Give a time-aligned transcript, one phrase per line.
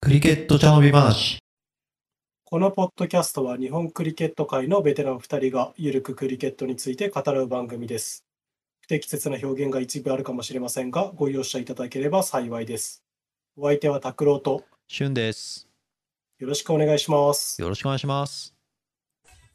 [0.00, 1.38] クリケット茶飲み話。
[2.44, 8.24] このポッドキャストは日本クリケット界のベテラン2人がゆるくクリケットについて語らう番組です。
[8.80, 13.04] 不適切な表現が一部あるかもしれませんが、ご容赦いただければ幸いです。
[13.56, 15.68] お相手は拓郎としゅんです。
[16.40, 17.62] よろしくお願いします。
[17.62, 18.59] よろしくお願いします。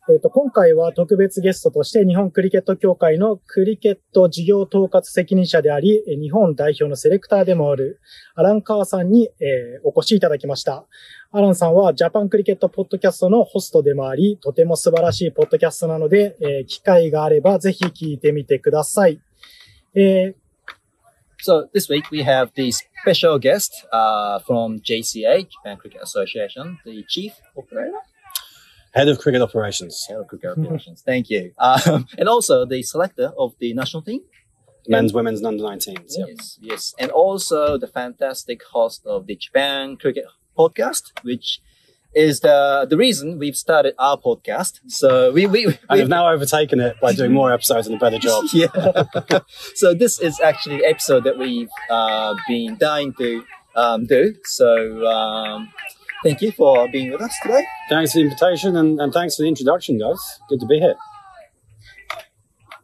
[0.07, 8.00] えっ、と、今回は特別ゲストとして日本クリケット協会のクリケット事業統括責任者であり、日本代表のセレクターでもある
[8.36, 10.86] アランカーさんに、えーお越しいただきました。
[11.32, 19.19] アランさんはジャパンクリケットポッドキャストのホストでもあり、とても素晴らしいポッドキャストなので、えー機会があればぜひ聞いてみてください。
[19.96, 20.46] えー
[21.43, 27.04] So this week we have the special guest uh, from JCA, Japan Cricket Association, the
[27.07, 28.01] chief operator,
[28.95, 31.04] Head of Cricket Operations, head of cricket operations.
[31.05, 31.51] Thank you.
[31.59, 34.21] Um, and also the selector of the national team.
[34.88, 36.13] men's, women's, and under 19s.
[36.17, 36.27] Yep.
[36.30, 36.95] Yes, yes.
[36.97, 40.25] And also the fantastic host of the Japan Cricket
[40.57, 41.59] podcast, which
[42.13, 44.79] is the the reason we've started our podcast.
[44.87, 48.17] So we we, And have now overtaken it by doing more episodes and a better
[48.17, 48.45] job.
[48.53, 48.67] yeah.
[49.75, 53.43] so this is actually the episode that we've uh, been dying to
[53.75, 54.35] um, do.
[54.45, 55.73] So um,
[56.23, 57.66] thank you for being with us today.
[57.89, 60.39] Thanks for the invitation and, and thanks for the introduction, guys.
[60.49, 60.95] Good to be here.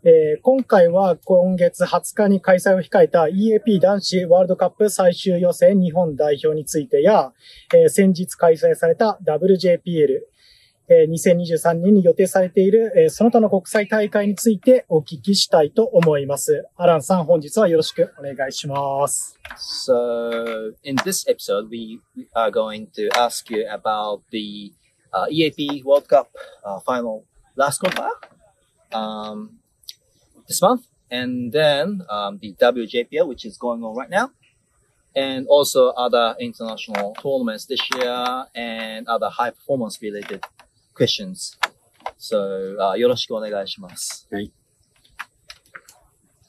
[0.03, 7.33] えー今回は今月20日に開催を控えた EAP 男子ワールドカップ最終予選日本代表についてや、
[7.75, 10.07] えー先日開催された WJPL、
[10.91, 16.65] えー2023年に予定されている、えーその他の国際大会についてお聞きしたいと思います。
[16.75, 19.39] アランさん、本日はよろしくお願いします。
[19.87, 24.73] So in this episode, we we are going to ask you about the
[25.13, 26.27] uh, EAP World Cup
[26.65, 27.23] uh, final
[27.55, 28.11] last qualifier
[28.91, 29.59] um,
[30.45, 34.31] this month, and then um, the WJPL, which is going on right now.
[35.15, 40.41] And also other international tournaments this year and other high performance related
[41.01, 41.57] questions.
[42.19, 44.27] So, uh, よろしくお願いします。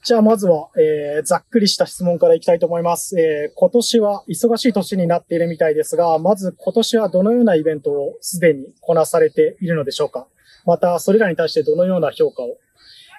[0.05, 3.17] じゃあまずは、えーざっくりした質問からいきたいと思います。
[3.19, 10.27] えー今年は忙しい年になっているみたいですが、まず今年はどのようなイベントをすでにこなされているのでしょうか？
[10.65, 12.57] また、それらに対してどのような評価を、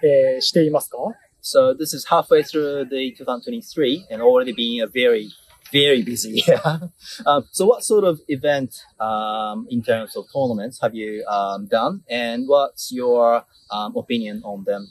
[0.04, 0.98] えーしていますか
[1.42, 5.28] ？So this is halfway through the 2023 and already being a very,
[5.74, 6.60] very busy year.
[7.26, 12.02] um, so what sort of event, um, in terms of tournaments have you, um, done
[12.08, 14.82] and what's your, um, opinion on them?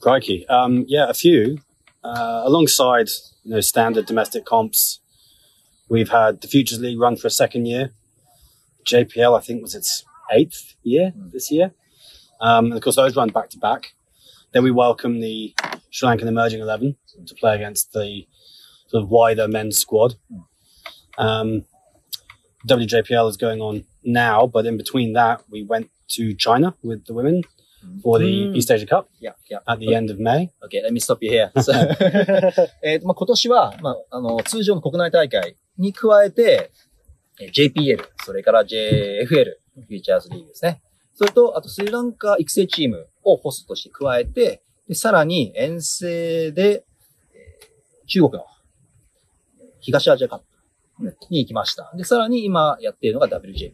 [0.00, 0.46] Crikey.
[0.48, 1.58] Um, yeah, a few.
[2.02, 3.08] Uh, alongside,
[3.44, 5.00] you know, standard domestic comps,
[5.88, 7.90] we've had the Futures League run for a second year.
[8.86, 11.72] JPL, I think, was its eighth year this year.
[12.40, 13.92] Um, and of course, those run back to back.
[14.52, 15.54] Then we welcome the
[15.90, 18.26] Sri Lankan Emerging 11 to play against the
[18.90, 20.14] sort of wider men's squad.
[21.18, 21.64] Um,
[22.68, 27.14] WJPL is going on now, but in between that, we went to China with the
[27.14, 27.42] women
[28.02, 28.56] for the Mm.
[28.56, 29.60] East Asia Cup Yeah, yeah.
[29.66, 30.50] at the end of May.
[30.64, 31.50] Okay, let me stop you here.
[31.62, 31.72] So,
[32.82, 36.70] えまあ、今年は、まあ、あの、通常の国内大会に加えて、
[37.40, 40.82] えー JPL、それから JFL、フューチャーズリーグですね。
[41.14, 46.84] それと、あとスリランカ育成チームをホストとして加えて、でさらに遠征で、
[47.32, 48.44] えー中国の
[49.80, 50.38] 東アジアカッ
[50.98, 51.92] プに行きました。
[51.96, 53.72] で、さらに今やっているのが WJPL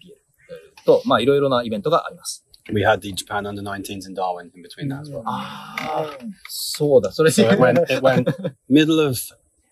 [0.84, 2.44] と、まあ、いろいろなイベントがあります。
[2.72, 5.22] We had the Japan under 19s in Darwin in between that as well.
[5.24, 6.18] ああ、
[6.48, 8.24] そうだ、それ So it went, it went
[8.68, 9.16] middle of,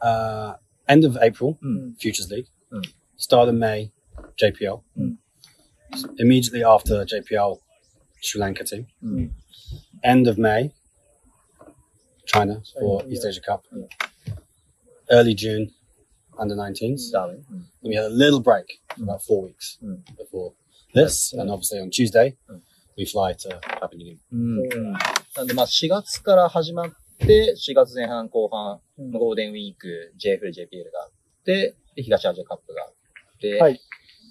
[0.00, 0.56] uh,
[0.86, 1.94] end of April, うん。
[2.00, 2.82] Futures League, Mm.
[3.18, 3.90] start of May,
[4.36, 4.80] JPL.
[4.96, 5.16] Mm.
[6.18, 7.58] Immediately after JPL,
[8.20, 8.86] Sri Lanka team.
[9.02, 9.36] うん。
[10.04, 10.70] End of May,
[12.26, 13.26] China for East.
[13.26, 13.62] Asia Cup.
[15.10, 15.70] Early June,
[16.38, 17.12] under 19s.
[17.12, 17.36] ダーウィン。
[17.84, 18.64] うん Then we had a little break
[18.96, 19.98] for about four weeks Mm.
[20.16, 20.52] before
[20.94, 21.38] this.
[21.40, 22.60] And obviously on Tuesday, Mm.
[22.96, 24.18] we fly to Papua New Guinea.
[24.32, 24.92] うん
[25.36, 31.10] なんで、まあ、4月から始まって、4月前半後半、うんゴールデンウィーク、JFL、JPL があっ
[31.44, 32.86] て、で、東アジアカップがあ
[33.36, 33.80] って、はい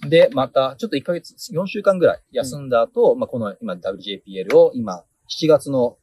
[0.10, 5.98] で、また、ちょっと1ヶ月、4週間ぐらい休んだ後、まあ、この今 WJPL を今、7月の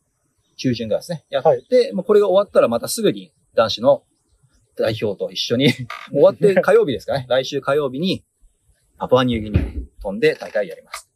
[0.57, 4.03] 中旬ぐらいですね、やって、もうこれが終わったらまたすぐに男子の
[4.81, 5.73] 代表と一緒に、
[6.11, 8.25] 終わって火曜日ですかね、来週火曜日に、
[8.99, 11.09] パプアニューギニアに飛んで大会やります。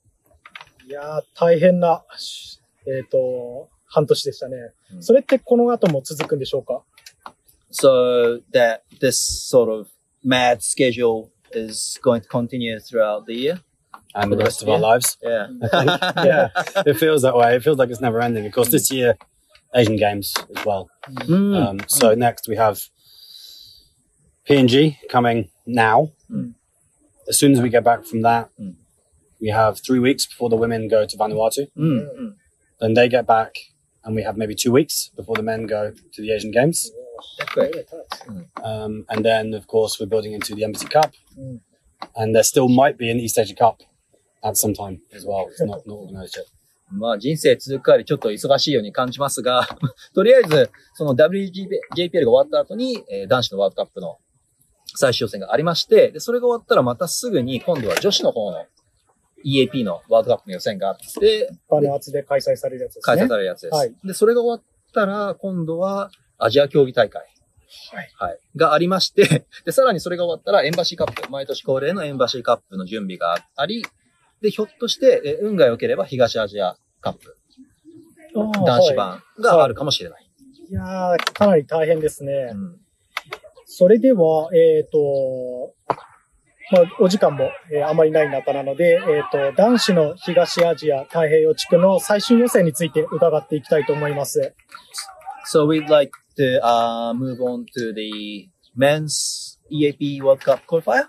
[0.86, 2.04] いやー、大変な、
[2.86, 4.56] えっ、と、半年でしたね。
[4.92, 6.82] うんそれってこの後も続くんでしょうか
[7.72, 9.88] So that this sort of
[10.24, 13.60] mad schedule is going to continue throughout the year.
[14.14, 15.18] And the rest of our lives.
[15.20, 15.48] Yeah.
[16.24, 16.50] Yeah,
[16.86, 17.56] it feels that way.
[17.56, 18.46] It feels like it's never ending.
[18.46, 19.16] Of course, this year,
[19.74, 20.88] Asian Games as well.
[21.28, 21.54] うん。
[21.56, 22.78] Um, so next we have
[24.47, 26.11] PNG coming now.
[26.31, 26.53] Mm.
[27.27, 28.73] As soon as we get back from that, Mm.
[29.41, 31.69] we have three weeks before the women go to Vanuatu.
[31.75, 31.89] うん。
[31.99, 32.37] うん。
[32.81, 33.51] Then they get back,
[34.03, 36.91] and we have maybe two weeks before the men go to the Asian Games.
[37.53, 37.85] Great.
[38.63, 41.59] Um, and then, of course, we're building into the Embassy Cup, Mm.
[42.15, 43.83] and there still might be an East Asia Cup
[44.43, 45.47] at some time as well.
[45.49, 46.45] It's not not organised yet.
[46.91, 49.67] まあ人生続く限りちょっと忙しいように感じますが、
[50.15, 54.17] とりあえず、その WGPL が終わった後に、えー男子のワールドカップの
[54.94, 58.64] 最終予選がありまして、で、それが終わったらまたすぐに今度は女子の方の
[59.44, 63.28] EAP のワールドカップの予選があって、バネアツで開催されるやつですね開催。
[63.28, 63.74] されるやつです。
[63.74, 67.22] はいで、それが終わったら、今度はアジア競技大会。
[67.92, 68.10] はい。
[68.14, 68.38] はい。
[68.56, 73.84] がありまして、で、さらにそれが終わったらエンバシーカップ、毎年恒例のエンバシーカップの準備があり、
[74.40, 77.36] で、ひょっとして、え運が良ければ東アジアカップ、
[78.34, 80.30] 男子版があるかもしれない。
[80.70, 82.50] いやー、かなり大変ですね。
[82.52, 82.83] うん
[83.66, 85.74] それでは、えっ、と、
[86.72, 94.54] まあ、お時間も、えーあまりない中なので、えっ、と、男子の東アジア太平洋地区の最終予選について伺っていきたいと思います。
[95.52, 101.06] So we'd like to uh, move on to the men's EAP World Cup qualifier?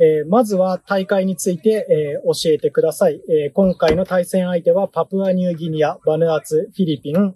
[0.00, 7.34] えーまずは大会について、えー教えてください、えー今回の対戦相手はパプアニューギニア、バヌアツ、フィリピン、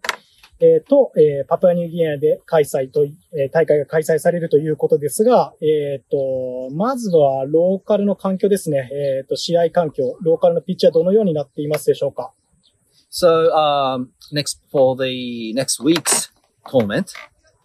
[0.64, 8.88] えーと、えーパプアニューギニアで開催と、えー大会が開催されるということですが、えっ、と、まずはローカルの環境ですね。
[8.92, 12.32] えっ、と、試合環境、ローカルのピッチはどのようになっていますでしょうか
[13.10, 16.30] So um, next for the next week's
[16.70, 17.12] tournament,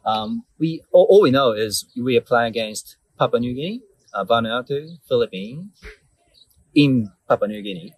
[0.03, 3.81] um, we all, all we know is we are playing against Papua New Guinea,
[4.13, 5.67] uh, Vanuatu, Philippines,
[6.75, 7.94] in Papua New Guinea.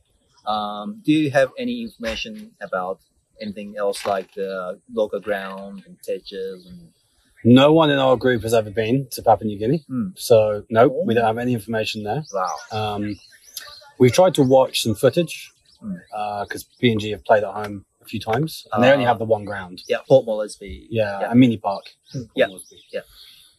[0.46, 3.00] Um, do you have any information about
[3.42, 6.90] anything else like the local ground and pitches and
[7.44, 10.18] No one in our group has ever been to Papua New Guinea, Mm.
[10.20, 12.24] so no, we don't have any information there.
[12.34, 12.56] wow?
[12.72, 13.16] Um,
[14.00, 16.48] we've tried to watch some footage because Mm.
[16.48, 19.10] because PNG have played at home a few times, and they only Ah.
[19.12, 19.82] have the one ground.
[19.88, 20.88] Yeah, Port Moresby.
[20.90, 21.32] Yeah, yeah.
[21.32, 21.86] a mini park.
[22.36, 22.48] Yeah.
[22.92, 23.02] Yeah.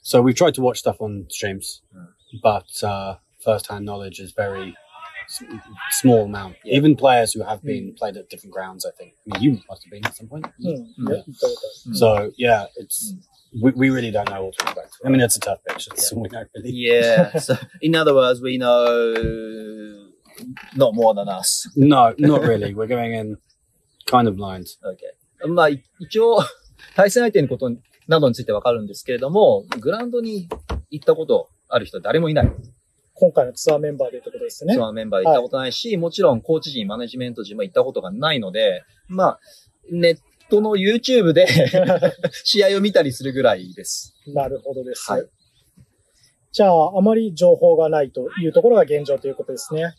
[0.03, 2.09] So we've tried to watch stuff on streams, Mm.
[2.43, 3.17] but uh,
[3.47, 4.76] first-hand knowledge is very
[5.92, 6.56] small amount.
[6.63, 6.77] Yeah.
[6.77, 9.13] Even players who have been played at different grounds, I think.
[9.31, 10.45] I mean, you must have been at some point.
[10.60, 11.10] うん。
[11.10, 11.24] Yeah.
[11.24, 12.31] 言ったことある Mm.
[12.31, 13.16] So yeah, it's
[13.62, 14.98] we, we really don't know what to expect.
[15.06, 15.88] I mean, it's a tough pitch.
[15.94, 16.72] It's all we know really.
[16.72, 17.38] Yeah.
[17.39, 20.10] so in other words, we know
[20.75, 21.68] not more than us.
[21.75, 22.74] No, not really.
[22.74, 23.38] We're going in
[24.06, 24.68] kind of blind.
[24.83, 25.16] Okay.
[25.48, 26.39] まあ、い一応、
[26.95, 27.69] 対戦相手のこと
[28.07, 30.48] などについてわかるんですけれども、グラウンドに
[30.89, 32.51] 行ったことある人は誰もいない。
[33.20, 34.75] 今回のツアーメンバーでってことですね。
[34.75, 39.40] ツアーメンバーで行ったことないし、もちろんコーチ陣、マネジメント陣も行ったことがないので、まあ、
[39.90, 40.19] ネッ
[40.49, 41.46] トの YouTube で
[42.44, 44.14] 試合を見たりするぐらいです。
[44.26, 45.11] なるほどです。
[45.11, 45.26] はい
[46.52, 49.94] じゃあ、あまり情報がないというところが現状ということですね。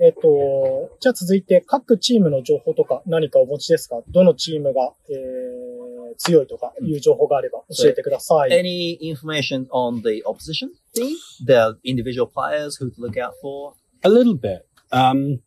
[0.00, 4.02] えっと、じゃあ続いて各チームの情報とか何かお持ちですか？
[4.08, 5.82] どのチームが、えー
[6.18, 8.50] 強いとかいう情報があれば教えてください。
[8.50, 10.68] Any information on the opposition?
[10.94, 11.16] Team?
[11.44, 13.74] The individual players who to look out for?
[14.04, 14.66] A little bit.
[14.90, 15.40] Um,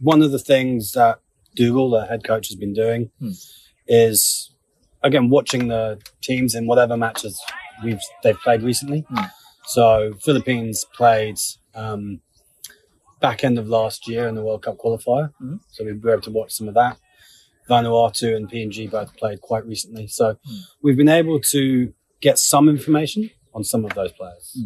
[0.00, 1.20] one of the things that
[1.54, 3.30] Dougal, the head coach, has been doing Hmm.
[3.86, 4.50] is
[5.02, 7.40] again watching the teams in whatever matches
[7.82, 9.04] we've they've played recently.
[9.08, 9.24] Hmm.
[9.66, 11.38] So Philippines played
[11.74, 12.20] um,
[13.20, 15.60] back end of last year in the World Cup qualifier, Mhm.
[15.70, 16.98] so we were able to watch some of that.
[17.68, 20.56] Vanuatu and PNG both played quite recently, so Hmm.
[20.82, 24.58] we've been able to get some information on some of those players.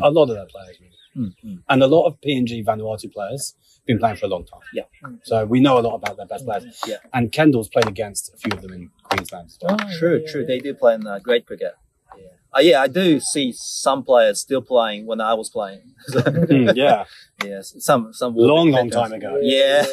[0.00, 3.54] A lot of their players, really Mm, and a lot of PNG Vanuatu players
[3.86, 4.60] been playing for a long time.
[4.72, 4.84] Yeah.
[5.24, 6.64] So we know a lot about their best players.
[6.86, 6.96] Yeah.
[7.12, 9.48] And Kendall's played against a few of them in Queensland.
[9.48, 9.76] as well.
[9.98, 10.46] True, true.
[10.46, 11.74] They do play in uh, great cricket.
[12.16, 12.24] Yeah.
[12.56, 15.82] Uh, yeah, I do see some players still playing when I was playing.
[16.12, 17.04] Mm, yeah.
[17.44, 18.94] yes, some some Long, long veterans.
[18.94, 19.38] time ago.
[19.42, 19.84] Yeah.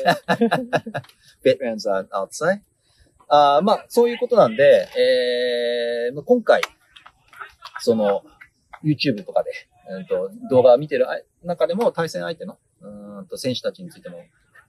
[1.43, 2.61] veterans, I- I'd say.
[3.31, 6.61] あーまあ、そういうことなんで、えーまあ今回、
[7.79, 8.23] その、
[8.83, 9.51] YouTube とかで、
[9.90, 14.18] えーと動画を見てるあ中でも対戦相手のうーんと選手たちについても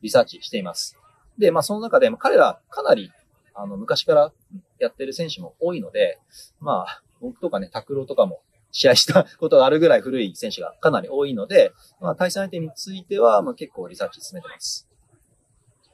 [0.02, 0.98] リサーチしています。
[1.38, 3.12] で、まあその中で、まあ彼らかなり
[3.54, 4.32] あの昔から
[4.80, 6.20] やってる選手も多いので、
[6.60, 8.42] まあ僕とかね、拓郎とかも
[8.72, 14.88] 試合したことがあるぐらい古い選手がかなり多いので、まあ対戦相手については、まあ結構リサーチ進めてます。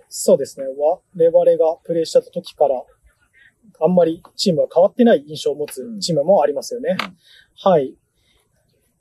[0.10, 0.66] そうですね。
[1.14, 2.84] 我々がプレイした時から、
[3.80, 6.98] あんまりチームは変わってない印象を持つチームもありますよね。
[7.64, 7.96] はい。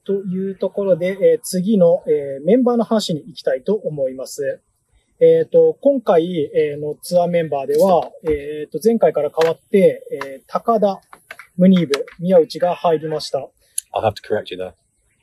[0.05, 4.61] というところで、えー次の、えーメンバーの話に行きたいと思います。
[5.21, 11.01] えっ、と、今回、えーのツアーメンバーでは、えっ、と、前回から変わって、えー高田、
[11.57, 13.39] ムニーブ、宮内が入りました。
[13.95, 14.73] I'll have to correct you there.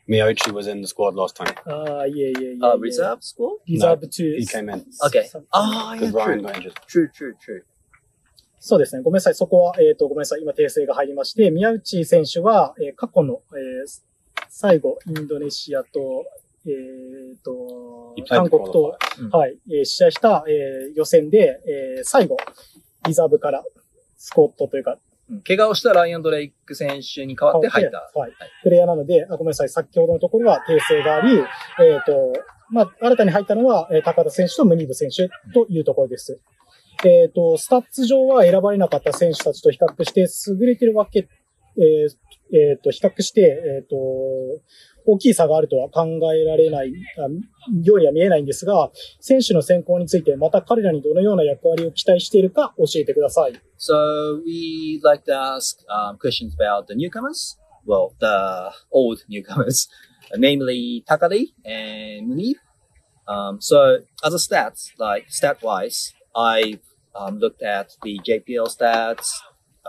[0.07, 2.59] Miyauchi was in the squad last time ああ、いえいえいえいえ。
[2.59, 3.57] Uh, reserve squad?
[3.65, 4.37] リザーブ2。
[4.37, 5.25] he came in Okay.
[5.51, 6.41] Ah, yeah, Ryan true.
[6.43, 6.73] got injured.
[6.87, 7.63] True, true, true.
[8.59, 9.01] そうですね。
[9.01, 9.35] ごめんなさい。
[9.35, 10.41] そこは、えっ、と、ごめんなさい。
[10.41, 13.87] 今訂正が入りまして、宮内選手は、えー過去の、えー
[14.49, 16.25] 最後、インドネシアと、
[16.65, 16.69] え
[17.35, 18.97] っ、と He、played 韓国と.
[19.31, 21.59] はい、えー試合した、えー予選で、
[21.97, 22.37] えー最後、
[23.05, 23.63] リザーブから、
[24.17, 24.97] スコットというか、
[25.29, 28.09] うん怪我をしたライアン・ドレイク選手に代わって入った。
[28.17, 28.31] はい。
[28.63, 29.69] プレイヤーなので、あごめんなさい。
[29.69, 31.41] 先ほどのところは訂正があり、え
[31.99, 32.33] っ、と、
[32.69, 36.39] まあ、新たに入ったのは、えー高田選手とムニーブ選手というところです。
[37.05, 41.27] えっ、と、スタッツ上は選ばれなかった選手たちと比較して優れてるわけ、
[41.77, 42.17] えー
[42.53, 43.95] えっ、と、比較して、えっ、と、
[45.05, 46.93] 大きい差があるとは考えられない、
[47.83, 53.53] ようには見えないんですが、選手の選考について、また彼らにどのような役割を期待しているか教えてください。
[53.77, 57.57] So we like to ask um, questions about the newcomers.
[57.85, 59.87] Well, the old newcomers,
[60.35, 62.55] namely Takari and Munib.
[63.27, 66.79] Um, so as a stats, like stat wise, I
[67.15, 69.29] um, looked at the JPL stats,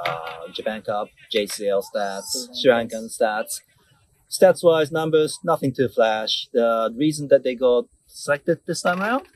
[0.06, 3.60] uh, Japan Cup, JCL stats, Sri Lankan stats.
[4.30, 6.48] Stats wise, numbers, nothing too flash.
[6.52, 9.26] The reason that they got selected this time around,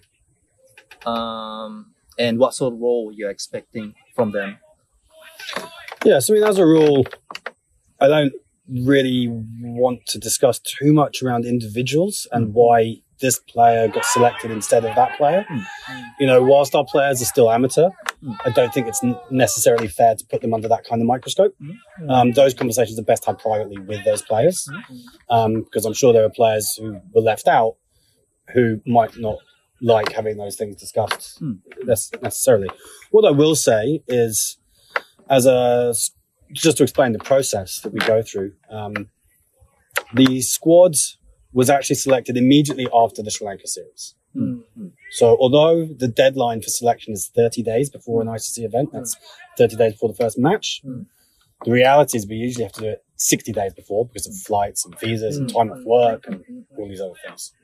[1.06, 4.58] um, and what sort of role you're expecting from them.
[6.04, 7.06] Yeah, so I mean, as a rule,
[8.00, 8.32] I don't
[8.68, 9.28] really
[9.60, 14.94] want to discuss too much around individuals and why this player got selected instead of
[14.96, 15.46] that player.
[15.50, 15.64] Mm.
[16.20, 17.88] You know, whilst our players are still amateur,
[18.22, 18.36] Mm.
[18.44, 21.54] I don't think it's necessarily fair to put them under that kind of microscope.
[21.60, 22.10] Mm.
[22.10, 24.68] Um, those conversations are best had privately with those players
[25.28, 27.74] um, because I'm sure there are players who were left out
[28.54, 29.38] who might not
[29.80, 31.58] like having those things discussed Mm.
[32.22, 32.68] necessarily.
[33.10, 34.58] What I will say is,
[35.28, 35.92] as a
[36.52, 39.08] just to explain the process that we go through, um,
[40.14, 40.94] the squad
[41.52, 44.14] was actually selected immediately after the Sri Lanka series.
[44.36, 44.62] Mm.
[45.10, 49.16] So although the deadline for selection is 30 days before an ICC event, that's
[49.58, 50.80] 30 days before the first match.
[50.86, 51.06] Mm.
[51.64, 54.84] The reality is we usually have to do it 60 days before because of flights
[54.84, 56.42] and visas and time off work and
[56.78, 57.54] all these other things.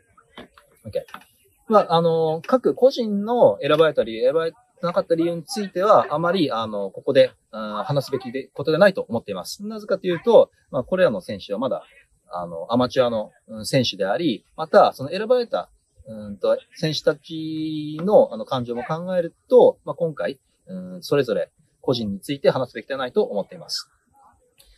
[1.69, 4.53] まあ、あの、各個人の選ばれたり、選ばれ
[4.83, 9.65] なかった理由については、あまり、あの、ここで、うん話すべきでことではないと思っています。
[9.67, 11.83] なぜかというと、まあ、これらの選手はまだ、
[12.31, 13.31] あの、アマチュアの
[13.65, 15.71] 選手であり、また、その選ばれた、
[16.07, 23.91] うんと、選手たちの、あの、感情も考えると、まあ、今回、うん、それぞれ個人について話すべきではないと思っています。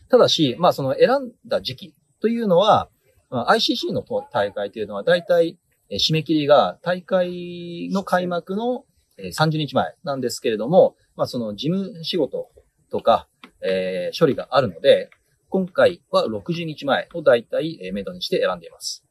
[0.08, 2.88] ただし、まあ、その選んだ時期というのは、
[3.30, 5.58] まあ、ICC の大会というのは、大体、
[5.92, 8.84] 締め切りが大会の開幕の
[9.18, 12.48] 30日前なんですけれども、まあその事務仕事
[12.90, 13.28] とか、
[13.62, 15.10] えー処理があるので、
[15.49, 19.03] 今回は60日前を大体、えー、メドにして選んでいます。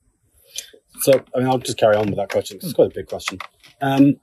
[1.06, 2.59] So, I mean, I'll just carry on with that question.
[2.59, 3.38] 'cause It's quite a big question.
[3.80, 4.21] Um,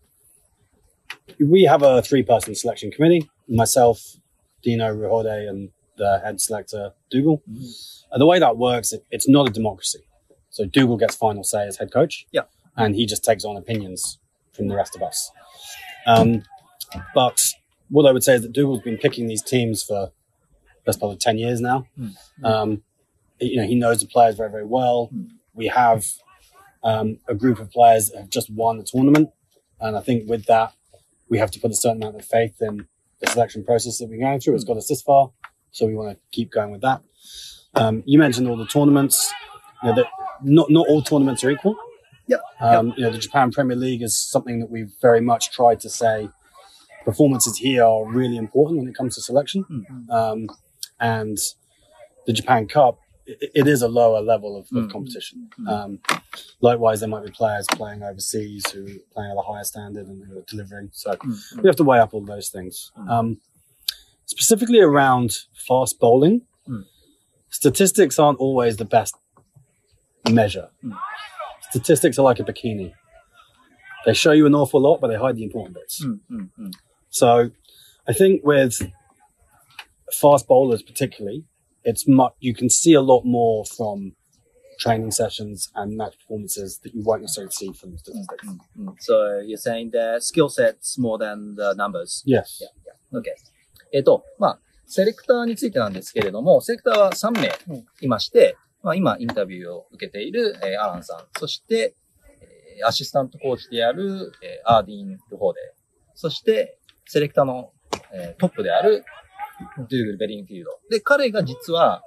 [1.39, 3.99] we have a three-person selection committee: myself,
[4.63, 7.41] Dino Ruhode, and the head selector Dougal.
[8.11, 9.99] And the way that works, it, it's not a democracy.
[10.49, 12.25] So Dougal gets final say as head coach.
[12.31, 12.43] Yeah.
[12.77, 14.17] and he just takes on opinions
[14.53, 15.29] from the rest of us.
[16.07, 16.43] Um,
[17.13, 17.51] but
[17.89, 20.11] what I would say is that Dougal's been picking these teams for
[20.86, 21.86] best part of ten years now.
[21.98, 22.14] Mm.
[22.44, 22.82] Um,
[23.40, 25.10] you know, he knows the players very, very well.
[25.14, 25.28] Mm.
[25.54, 26.06] We have
[26.82, 29.30] um, a group of players that have just won the tournament,
[29.80, 30.72] and I think with that,
[31.28, 32.86] we have to put a certain amount of faith in
[33.20, 34.54] the selection process that we're going through.
[34.54, 35.30] It's got us this far,
[35.70, 37.02] so we want to keep going with that.
[37.74, 39.32] Um, you mentioned all the tournaments.
[39.82, 40.06] You know, that
[40.42, 41.76] not not all tournaments are equal.
[42.28, 42.40] Yep.
[42.60, 45.90] Um, You know, the Japan Premier League is something that we've very much tried to
[45.90, 46.28] say.
[47.04, 50.10] Performances here are really important when it comes to selection, Mm.
[50.10, 50.48] um,
[51.00, 51.38] and
[52.26, 54.90] the Japan Cup, it is a lower level of, of mm.
[54.90, 55.48] competition.
[55.60, 55.68] Mm.
[55.68, 55.98] Um,
[56.60, 60.24] likewise, there might be players playing overseas who are playing at a higher standard and
[60.26, 60.90] who are delivering.
[60.92, 61.62] So mm.
[61.62, 62.92] we have to weigh up all those things.
[63.08, 63.38] Um,
[64.26, 66.42] specifically around fast bowling,
[67.50, 69.16] statistics aren't always the best
[70.30, 70.68] measure.
[71.70, 72.92] Statistics are like a bikini.
[74.04, 76.04] They show you an awful lot, but they hide the important bits.
[77.10, 77.50] So
[78.06, 78.80] I think with
[80.12, 81.44] fast bowlers particularly,
[81.84, 84.12] it's much you can see a lot more from
[84.78, 88.46] training sessions and match performances that you won't necessarily see from statistics.
[88.76, 92.22] うんうん So you're saying that skill sets more than the numbers?
[92.26, 92.60] Yes.
[92.60, 93.18] Yeah, yeah.
[93.18, 93.34] Okay.
[93.92, 97.52] えっ、と、まあ、セレクターについてなんですけれども、セレクターは3名
[98.00, 101.94] いまして、まあ、今インタビューを受けている、えーアランさん、そして、
[102.40, 105.60] ええーアシスタントコーチである、えーアーディン・ルホーデ、
[106.14, 107.72] そして、セレクターの、
[108.12, 109.04] えートップである、
[109.78, 110.70] ドゥーグル・ベリングフィールド。
[110.90, 112.02] で、彼が実は、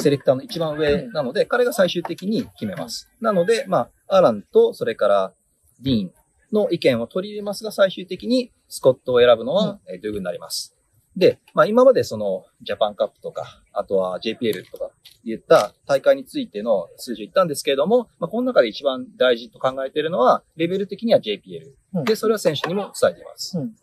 [0.00, 3.10] セレクターの一番上なので、彼が最終的に決めます。
[3.20, 5.32] なので、まあ、アランと、それから、
[5.80, 6.12] ディーン
[6.52, 10.76] の意見を取り入れますが、最終的にスコットを選ぶのは、えードゥーグルになります。
[11.16, 14.90] で、まあ今までその、ジャパンカップとか、あとは JPL とか
[15.24, 21.72] 言った大会についての数字を言ったんですけれども、まあこの中で一番大事と考えているのは、レベル的には JPL。
[21.94, 23.58] うんで、それは選手にも伝えています。
[23.58, 23.74] うん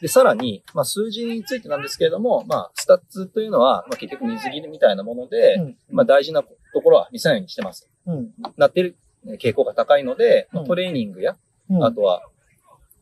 [0.00, 6.48] で、さらに、まあ数字についてなんですけれども、まあスタッツというのは、まあ結局水着みたいなもので、うんまあ大事なと
[6.82, 7.88] ころは見せないようにしてます。
[8.06, 8.30] うん。
[8.56, 11.36] なっているえー傾向が高いので、トレーニングや、
[11.68, 11.84] うん。
[11.84, 12.22] あとは、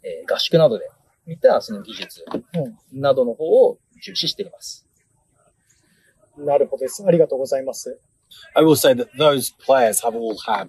[0.03, 0.91] えー合宿などで
[1.27, 2.25] 見たその技術
[2.55, 4.87] うんなどの方を重視しています。
[6.37, 7.05] なるほどです。
[7.07, 8.01] ありがとうございます。
[8.55, 10.69] I will say that those players have all had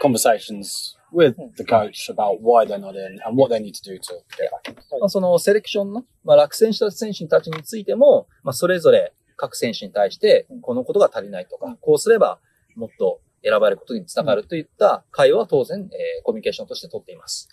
[0.00, 3.98] conversations with the coach about why they're not in and what they need to do
[3.98, 4.76] to get back in.
[5.00, 12.38] まあ、そのセレクションの、まあ、落選した選手たちについても、まあ、それぞれ各選手に対して、このことが足りないとか、こうすれば
[12.76, 17.48] もっと選ばれることにつながるといった会話は当然、えーコミュニケーションとして取っています。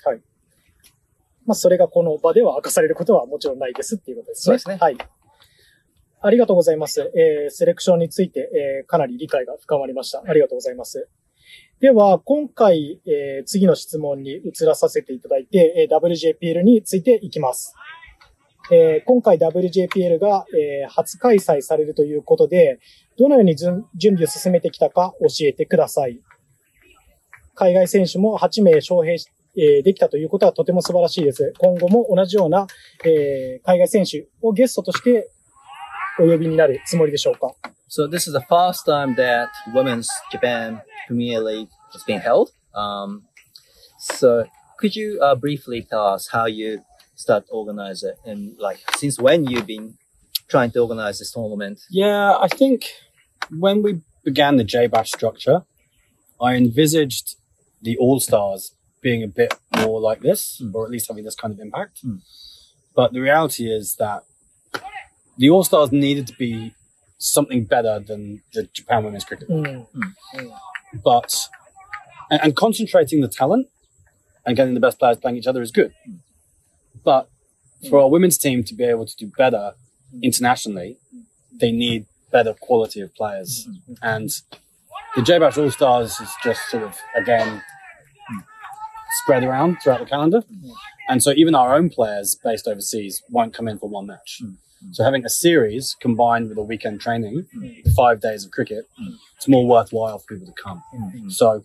[1.45, 4.43] まあ、それがこの場では明かされることはもちろんないですっていうことですね。
[4.43, 4.97] そうですねはい。
[6.19, 7.11] ありがとうございます。
[7.15, 8.49] えー、セレクションについて、
[8.81, 10.21] えー、かなり理解が深まりました。
[10.27, 11.07] ありがとうございます。
[11.79, 17.75] では、今回、えー、次の質問に移らさせていただいて、えー、WJPL についていきます。
[18.71, 22.79] えー、今回 WJPL が、えー、初開催されるということで、
[23.17, 26.19] どのように準備を進めてきたか教えてください。
[27.53, 29.27] 海外選手も8名招聘し
[29.57, 31.53] えーできたということはとても素晴らしいです。
[31.57, 32.67] 今後も同じような、
[33.03, 35.31] えー海外選手をゲストとして
[36.19, 37.55] お呼びになるつもりでしょうか
[37.87, 42.51] So this is the first time that Women's Japan Premier League has been held.
[42.75, 43.23] Um,
[43.97, 44.45] so
[44.77, 46.81] could you uh, briefly tell us how you
[47.15, 49.95] start organize it and like since when you've been
[50.47, 51.79] trying to organize this tournament?
[51.89, 52.91] Yeah, I think
[53.49, 55.63] when we began the JBash structure,
[56.41, 57.35] I envisaged
[57.81, 60.73] the All Stars being a bit more like this, Mm.
[60.75, 62.05] or at least having this kind of impact.
[62.05, 62.21] Mm.
[62.95, 64.23] But the reality is that
[65.37, 66.73] the All Stars needed to be
[67.17, 69.47] something better than the Japan Women's Cricket.
[69.49, 69.87] うん。
[71.03, 71.29] But mm.
[71.29, 71.49] mm.
[72.31, 73.67] and, and concentrating the talent
[74.45, 75.93] and getting the best players playing each other is good.
[77.03, 77.29] But
[77.89, 79.73] for our women's team to be able to do better
[80.21, 80.97] internationally,
[81.59, 83.67] they need better quality of players.
[83.69, 83.93] Mm-hmm.
[84.01, 84.29] And
[85.15, 87.63] the JBash All Stars is just sort of again
[89.23, 90.41] spread around throughout the calendar.
[90.41, 90.71] Mm-hmm.
[91.09, 94.41] And so even our own players based overseas won't come in for one match.
[94.43, 94.55] Mm.
[94.92, 97.46] So having a series combined with a weekend training,
[97.96, 98.88] five days of cricket,
[99.36, 100.82] it's more worthwhile for people to come.
[101.28, 101.64] So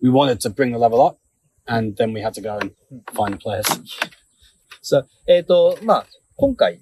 [0.00, 1.18] we wanted to bring the level up
[1.66, 2.70] and then we had to go and
[3.14, 3.66] find the players.
[4.82, 6.06] そう、えっ、と、まあ、
[6.36, 6.80] 今回、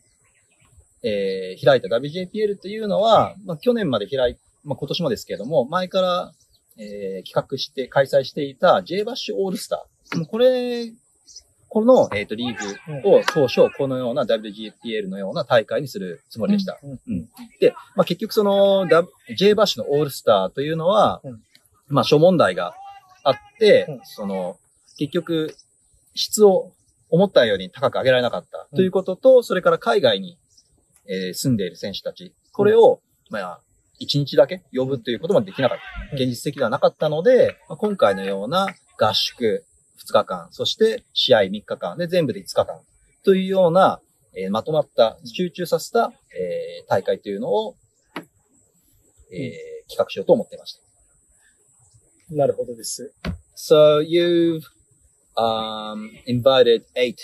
[1.02, 6.32] えー開いた WJPL というのは、まあ、去年まで開い、まあ、今年もですけれども、前から、
[6.76, 10.18] えー企画して開催していた J バッシュオールスター。
[10.18, 10.92] もうこれ、
[11.69, 16.79] この、えっ、と、リーグを当初、このような WGPL のような大会にするつもりでした。
[16.83, 17.29] うん
[17.59, 21.41] で、まあ、結局その、W- J バッシュのオールスターというのは、うん
[21.89, 22.75] まあ、諸問題が
[23.23, 23.99] あって、うん。
[24.03, 24.57] その、
[24.97, 25.55] 結局、
[26.15, 26.71] 質を
[27.09, 30.37] 思ったように高く上げられなかったということと、それから海外に、
[31.07, 33.59] えー住んでいる選手たち、これを、まあ、
[33.97, 36.15] 一日だけ呼ぶということもできなかった。
[36.15, 36.21] うん。
[36.21, 39.65] 現実的ではなかったので、まあ、今回のような合宿
[40.07, 42.79] 2日間、そして試合3日間で全部で5日間
[43.23, 43.99] というような、
[44.35, 47.75] えーまとまった、集中させた、えー大会というのを、
[49.31, 50.75] えー企画しようと思っていまし
[52.29, 52.35] た。
[52.35, 53.11] なるほどです。
[53.55, 54.61] So you've
[55.35, 57.17] um, invited eight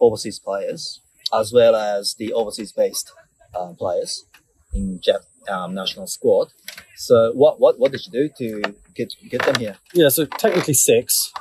[0.00, 1.00] overseas players,
[1.32, 3.12] as well as the overseas-based
[3.54, 4.24] uh, players
[4.72, 6.48] in Jap um, national squad.
[6.96, 9.76] So what, what what did you do to get get them here?
[9.92, 11.32] Yeah, so technically six.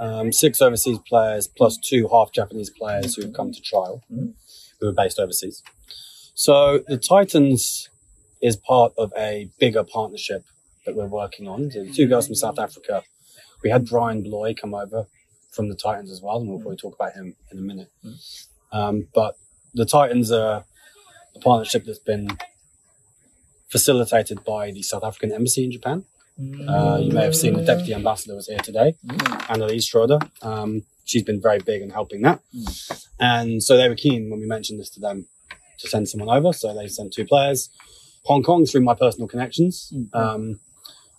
[0.00, 4.02] Um, six overseas players plus two half Japanese players who've come to trial,
[4.80, 5.62] who are based overseas.
[6.34, 7.90] So the Titans
[8.40, 10.44] is part of a bigger partnership
[10.86, 11.68] that we're working on.
[11.68, 13.02] The two girls from South Africa.
[13.62, 15.06] We had Brian Bloy come over
[15.50, 17.90] from the Titans as well, and we'll probably talk about him in a minute.
[18.72, 19.34] Um, but
[19.74, 20.64] the Titans are
[21.36, 22.28] a partnership that's been
[23.68, 26.04] facilitated by the South African Embassy in Japan.
[26.38, 28.94] Uh, you may have seen the deputy ambassador was here today,
[29.48, 30.18] Annalise Schroeder.
[30.42, 32.40] Um, she's been very big in helping that.
[33.18, 35.26] And so they were keen when we mentioned this to them
[35.80, 36.52] to send someone over.
[36.52, 37.68] So they sent two players.
[38.24, 39.92] Hong Kong through my personal connections.
[40.14, 40.60] Um,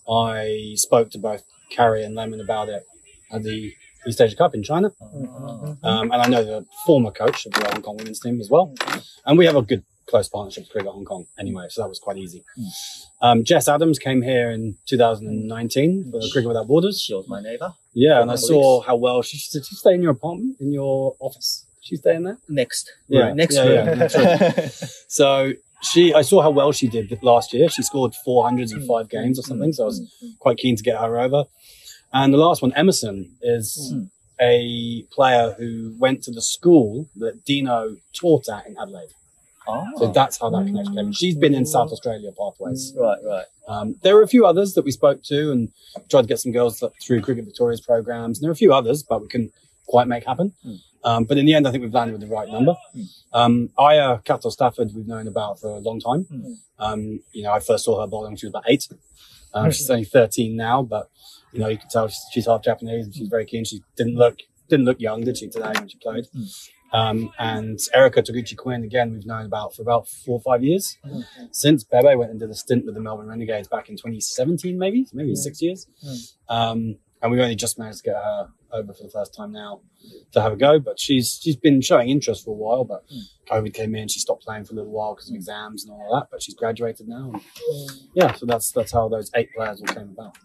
[0.10, 2.84] I spoke to both Carrie and Lemon about it
[3.32, 3.74] at the
[4.08, 4.92] East Asia Cup in China.
[5.84, 8.74] Um, and I know the former coach of the Hong Kong women's team as well.
[9.26, 12.00] And we have a good close partnership with Cricket Hong Kong anyway, so that was
[12.00, 12.44] quite easy.
[13.22, 17.00] Um, Jess Adams came here in 2019 for Cricket Without Borders.
[17.02, 17.74] She was my neighbor.
[17.94, 18.88] Yeah, and I saw weeks.
[18.88, 19.66] how well she did.
[19.66, 21.66] She stay in your apartment, in your office.
[21.82, 22.38] She stay in there.
[22.48, 22.92] Next.
[23.08, 24.00] Yeah, Next yeah, room.
[24.00, 24.70] yeah.
[25.08, 27.68] So she, I saw how well she did last year.
[27.70, 29.74] She scored 400s in five games or something.
[29.74, 31.46] So I was quite keen to get her over.
[32.14, 34.10] And the last one, Emerson, is Mm.
[34.40, 39.10] a player who went to the school that Dino taught at in Adelaide.
[39.98, 41.12] So that's how that connection came.
[41.14, 42.94] She's been in South Australia pathways.
[42.98, 43.46] right, right.
[43.68, 45.70] Um, there were a few others that we spoke to and
[46.10, 48.38] tried to get some girls through Cricket Victoria's programs.
[48.38, 49.54] And there are a few others, but we couldn't
[49.88, 50.54] quite make happen.
[50.66, 50.80] Mm.
[51.04, 52.76] Um, but in the end, I think we've landed with the right number.
[52.96, 53.06] Mm.
[53.34, 56.26] Um, Aya Cato Stafford, we've known about for a long time.
[56.32, 56.56] Mm.
[56.80, 58.88] Um, you know, I first saw her bowling when she was about eight.
[59.54, 61.10] Um, she's only 13 now, but
[61.52, 63.66] you know, you can tell she's, she's half Japanese and she's very keen.
[63.66, 66.26] She didn't look, didn't look young, did she, today when she played?
[66.36, 66.70] Mm.
[66.94, 70.98] Um, and Erica Toguchi Quinn, again, we've known about for about four or five years
[71.52, 75.06] since Bebe went and did a stint with the Melbourne Renegades back in 2017, maybe,
[75.14, 75.38] maybe Mm.
[75.38, 75.88] six years.
[76.06, 76.34] Mm.
[76.50, 79.82] Um, and we've only just managed to get her over for the first time now
[80.32, 80.80] to have a go.
[80.80, 82.84] But she's she's been showing interest for a while.
[82.84, 83.22] But Mm.
[83.50, 86.14] COVID came in, she stopped playing for a little while because of exams and all
[86.16, 86.28] that.
[86.32, 87.32] But she's graduated now.
[87.34, 87.42] And
[88.16, 90.36] yeah, so that's that's how those eight players all came about.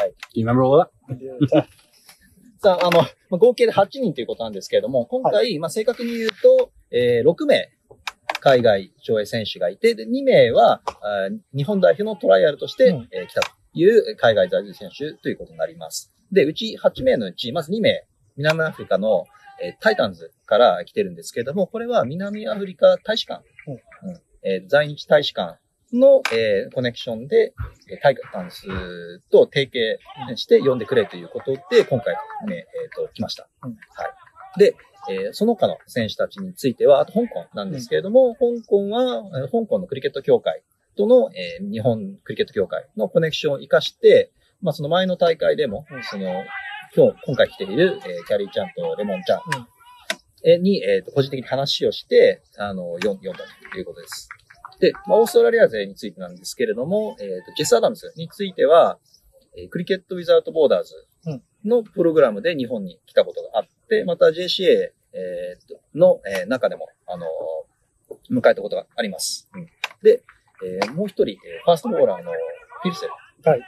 [0.00, 0.10] Right.
[0.34, 1.68] Do you remember all of that?
[2.60, 7.70] さあ、あの、まあ合計で8人ということなんですけれども、今回、まあ正確に言うと、えー6名、
[8.40, 13.08] 海外上映選手がいて、で2名は、あー日本代表のトライアルとして、うん。
[13.12, 16.12] えー来たという海外在住選手ということになります。
[16.32, 18.04] で、うち8名のうち、まず2名、
[18.36, 19.26] 南アフリカの、
[19.62, 23.74] えータイタンズから来てるんですけれども、これは南アフリカ大使館、うん。
[23.74, 24.20] うん。
[24.42, 25.58] えー在日大使館
[25.92, 27.54] の、えーコネクションで、
[27.90, 29.98] えータイタンズと提携
[30.36, 32.14] して呼んでくれということで、今回、
[32.46, 33.48] ね、えっ、と、来ました。
[33.62, 34.58] うんはい。
[34.58, 34.76] で、
[35.10, 40.62] えーその他の選手たちについては、あと香港なんですけれども、香港は、えー香港のクリケット協会
[40.96, 46.44] との、えー日本クリケット協会のコネクションを活かして、まあ、その前の大会でも、うんその、
[46.96, 54.28] 今日、今回来ている、えーキャリーちゃんとレモンちゃんに、えーと、個人的に話をして、あの、読ん読んだということです。
[54.80, 58.98] で、まあ、オーストラリア勢についてなんですけれども、えっ、と、ジェス・アダムスについては、
[59.56, 60.94] えークリケット・ウィザート・ボーダーズ
[61.64, 67.28] のプログラムで日本に来たことがあって、また JCA、えーとの、えー中でも、あのー
[68.30, 69.48] 迎えたことがあります。
[69.54, 69.66] うん。
[70.02, 70.22] で、
[70.64, 72.30] えーもう一人、えーファーストボーラーの
[72.82, 73.12] フィルセル。
[73.50, 73.60] はい。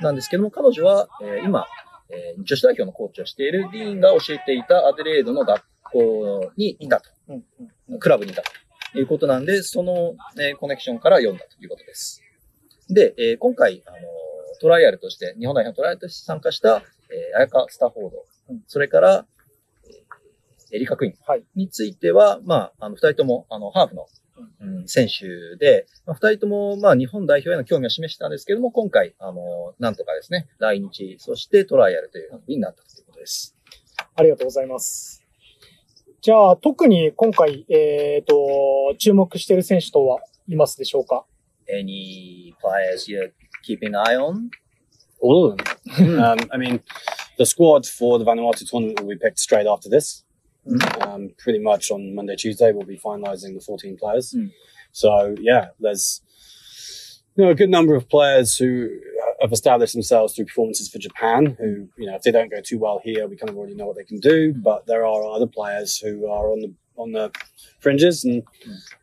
[0.00, 1.66] なんですけども、彼女は、えー今、
[2.10, 7.10] えー女子代表のコーチをしているディーンが教えていたアデレードの学校にいたと。
[7.28, 7.44] うん。
[7.90, 7.98] うん。
[7.98, 8.50] クラブにいたと
[8.94, 12.22] いうことなんで、その、えーコネクションから読んだということです。
[12.88, 14.00] で、えー今回、あのー
[14.60, 19.26] トライアルとして、日本代表のトライアルとして参加した、えー、綾香スタフォード、うんそれから、
[19.84, 20.18] えー
[20.70, 24.06] エリカ・クイーンはいについては、まあ、あの、二人とも、あの、ハーフの、
[24.60, 33.56] うん、選手で、まあ、二人とも、まあ、日本代表への興味を示したんですけども、今回、あの、なんとかですね、来日、そしてトライアルというふうになったということです。
[34.14, 35.17] ありがとうございます。
[36.20, 41.24] じゃあ、特に今回、えっ、と、注目している選手とはいますでしょうか
[41.70, 43.30] Any players you're
[43.64, 44.50] keeping an eye on?
[45.20, 46.18] All of them.
[46.18, 46.80] um, I mean,
[47.36, 50.24] the squad for the Vanuatu tournament will be picked straight after this.
[51.00, 54.34] Um, pretty much on Monday, Tuesday, we'll be finalising the 14 players.
[54.36, 54.50] Mm.
[54.92, 56.20] So yeah, there's
[57.36, 58.88] you know a good number of players who
[59.40, 61.56] have established themselves through performances for Japan.
[61.58, 63.86] Who you know, if they don't go too well here, we kind of already know
[63.86, 64.52] what they can do.
[64.54, 67.30] But there are other players who are on the on the
[67.80, 68.42] fringes and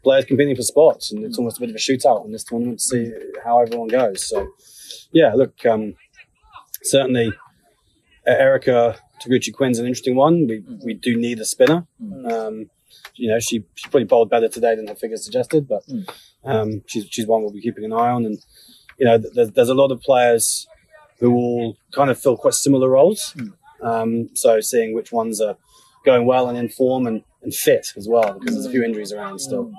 [0.04, 2.80] players competing for spots, and it's almost a bit of a shootout in this tournament
[2.80, 3.12] to see
[3.44, 4.28] how everyone goes.
[4.28, 4.48] So
[5.12, 5.96] yeah, look, um,
[6.84, 7.28] certainly
[8.28, 10.48] uh, Erica Taguchi Quinn's an interesting one.
[10.48, 11.88] We we do need a spinner.
[12.04, 12.32] Mm.
[12.32, 12.70] Um,
[13.16, 16.06] you know, she she probably bowled better today than her figures suggested, but Mm.
[16.44, 18.26] um, she's she's one we'll be keeping an eye on.
[18.26, 18.38] And
[18.98, 20.68] you know, th- there's there's a lot of players
[21.20, 23.34] who all kind of fill quite similar roles.
[23.38, 23.54] Mm.
[23.82, 25.58] Um, so seeing which ones are
[26.06, 29.12] going well and in form and, and fit as well, because there's a few injuries
[29.12, 29.72] around still.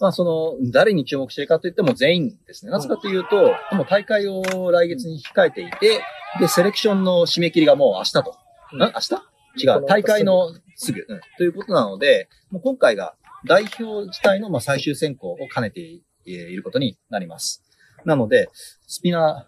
[0.00, 2.72] まあ、その、誰に注目してるかといっても全員ですね。
[2.72, 6.02] なぜかというと、もう大会を来月に控えていて、
[6.40, 8.36] で、セレクションの締め切りがもう明日と。
[8.72, 9.14] うんん明日
[9.64, 9.86] 違う。
[9.86, 13.14] 大会のすぐ、うんということなので、もう今回が
[13.46, 17.62] 代表自体のまあ最終選考を兼ねていることになります。
[18.04, 18.48] なので、
[18.86, 19.46] スピナ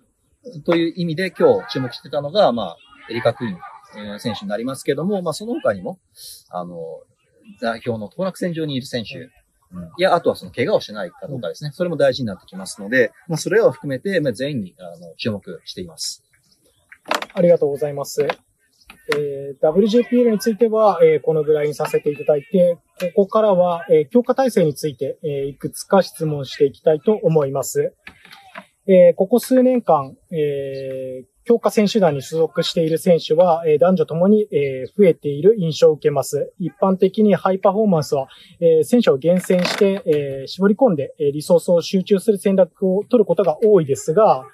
[0.56, 2.76] ーという意味で今日注目してたのが、まあ、
[3.10, 3.58] エリカ・クイーン
[3.96, 5.98] えー選手になりますけども、まあ、その他にも、
[6.50, 6.76] あの、
[7.60, 9.30] 代表の当落線上にいる選手、
[9.98, 11.70] いや、あとはその怪我をしてないかどうかですね。
[11.72, 16.22] それも大事になってきますので、まあ、それを含めて、まあ、全員にあの注目しています。
[17.34, 18.26] ありがとうございます。
[19.12, 22.79] えー WJPL については、えーこのぐらいにさせていただいて、
[23.14, 27.95] ここからは、えー強化体制について、えーいくつか質問していきたいと思います。
[28.87, 36.53] えーここ数年間、えー強化選手団に所属している選手は、えー男女ともに、えー増えている印象を受けます。
[36.59, 38.29] 一般的にハイパフォーマンスは、
[38.61, 44.45] えー選手を厳選して、えー絞り込んで、えーリソースを集中する戦略を取ることが多いですが、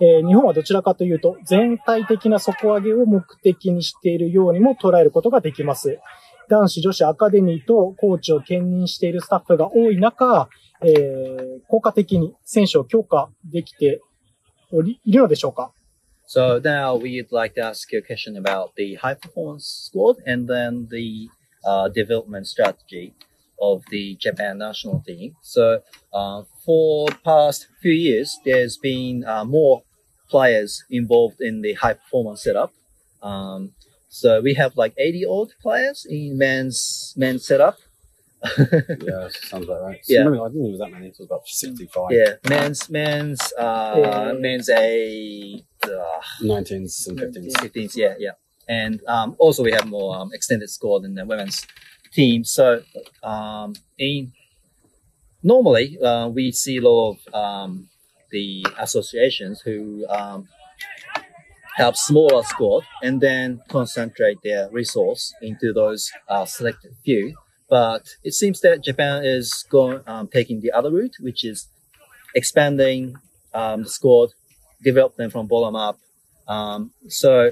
[0.00, 5.98] えー日本はどちらかというと、全体的な底上げを目的にしているようにも捉えることができます。
[6.48, 10.48] 男子女子アカデミーとコーチを兼任しているスタッフが多い中、
[10.82, 14.00] えー効果的に選手を強化できて
[14.72, 15.72] おりいるのでしょうか
[16.26, 20.46] So now we'd like to ask you a question about the high performance squad and
[20.46, 21.30] then the
[21.64, 23.14] uh, development strategy
[23.60, 25.34] of the Japan national team.
[25.42, 25.80] So
[26.12, 29.84] uh, for past few years, there's been uh, more
[30.28, 32.74] players involved in the high performance setup.
[33.22, 33.72] Um,
[34.10, 37.78] so we have like 80 odd players in men's men's setup.
[38.58, 39.98] yeah, sounds about right.
[40.04, 40.24] So Yeah.
[40.24, 41.06] maybe, I didn't think it was that many.
[41.08, 42.10] It was about 65.
[42.10, 44.32] Yeah, men's men's uh, Yeah.
[44.32, 47.54] men's a uh, 19s and 15s.
[47.54, 48.32] 15s, yeah, yeah.
[48.68, 51.66] And um, also we have more um, extended squad in the women's
[52.12, 52.44] team.
[52.44, 52.82] So
[53.22, 54.32] um, in
[55.42, 57.88] normally uh, we see a lot of um,
[58.30, 60.48] the associations who um,
[61.76, 67.34] have smaller squad and then concentrate their resource into those uh, selected few.
[67.70, 71.68] But it seems that Japan is going um, taking the other route, which is
[72.34, 73.14] expanding
[73.52, 74.30] um, the squad,
[74.82, 75.98] develop them from bottom up,
[76.48, 77.50] um, so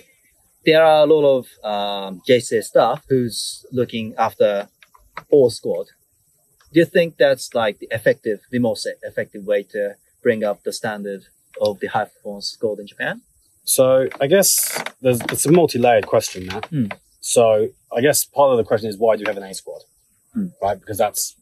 [0.64, 4.68] there are a lot of um, JCA staff who's looking after
[5.30, 5.86] all squad.
[6.72, 10.72] Do you think that's like the effective, the most effective way to bring up the
[10.72, 11.22] standard
[11.60, 13.22] of the high performance squad in Japan?
[13.64, 16.66] So I guess there's it's a multi-layered question that.
[16.66, 16.86] Hmm.
[17.20, 19.82] So I guess part of the question is why do you have an A squad,
[20.34, 20.48] Hmm.
[20.62, 20.78] right?
[20.78, 21.34] Because that's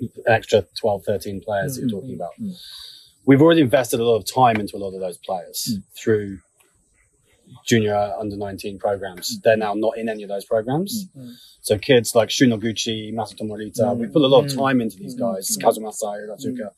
[0.00, 2.34] an extra 12, 13 players that Hmm, you're talking about.
[2.36, 2.50] hmm.
[3.26, 5.78] We've already invested a lot of time into a lot of those players Hmm.
[5.96, 6.38] through
[7.66, 9.40] junior under 19 programs.
[9.40, 11.08] They're now not in any of those programs.
[11.14, 11.30] Hmm.
[11.60, 14.00] So kids like Shunoguchi, Masato Morita, Hmm.
[14.00, 14.58] we put a lot of Hmm.
[14.58, 15.20] time into these Hmm.
[15.20, 15.66] guys, Hmm.
[15.66, 16.70] Kazumasa, Hiratsuka.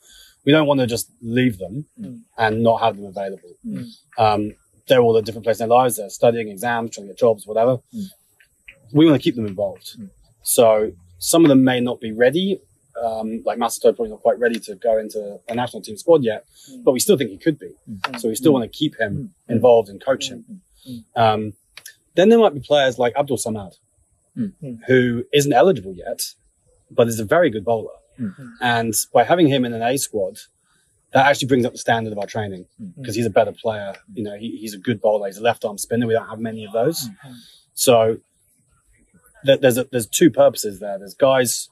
[0.44, 1.86] We don't want to just leave them
[2.38, 3.50] and not have them available.
[4.18, 4.54] Um,
[4.88, 5.96] they're all at different places in their lives.
[5.96, 7.78] They're studying exams, trying to get jobs, whatever.
[8.92, 9.96] We want to keep them involved.
[10.42, 12.58] So some of them may not be ready.
[13.02, 16.44] Um, like Masato probably not quite ready to go into a national team squad yet,
[16.70, 16.84] Mm.
[16.84, 17.70] but we still think he could be.
[17.90, 18.20] Mm.
[18.20, 18.54] So we still Mm.
[18.60, 19.54] want to keep him Mm.
[19.54, 20.60] involved and coach him.
[20.88, 21.04] Mm.
[21.16, 21.52] Um,
[22.16, 23.78] then there might be players like Abdul Samad,
[24.36, 24.52] Mm.
[24.62, 24.78] Mm.
[24.86, 26.20] who isn't eligible yet,
[26.90, 27.94] but is a very good bowler.
[28.18, 28.34] Mm.
[28.60, 30.36] And by having him in an A squad,
[31.12, 32.66] that actually brings up the standard of our training
[32.98, 33.94] because he's a better player.
[34.14, 35.26] You know, he, he's a good bowler.
[35.28, 36.06] He's a left arm spinner.
[36.06, 37.08] We don't have many of those.
[37.08, 37.34] Mm.
[37.74, 38.18] So
[39.46, 40.98] th- there's a, there's two purposes there.
[40.98, 41.68] There's guys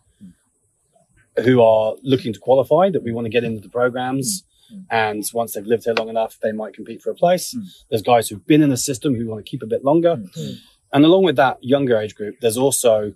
[1.45, 4.45] who are looking to qualify that we want to get into the programs.
[4.73, 4.85] Mm.
[4.91, 7.55] And once they've lived here long enough, they might compete for a place.
[7.55, 7.63] Mm.
[7.91, 10.17] There's guys who've been in the system who want to keep a bit longer.
[10.17, 10.55] Mm.
[10.93, 13.13] And along with that younger age group, there's also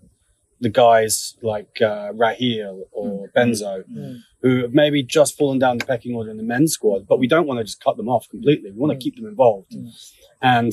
[0.60, 4.20] the guys like uh, Rahil or Benzo Mm.
[4.42, 7.26] who have maybe just fallen down the pecking order in the men's squad, but we
[7.26, 8.70] don't want to just cut them off completely.
[8.70, 9.00] We want to Mm.
[9.02, 9.72] keep them involved.
[9.72, 9.90] Mm.
[10.40, 10.72] And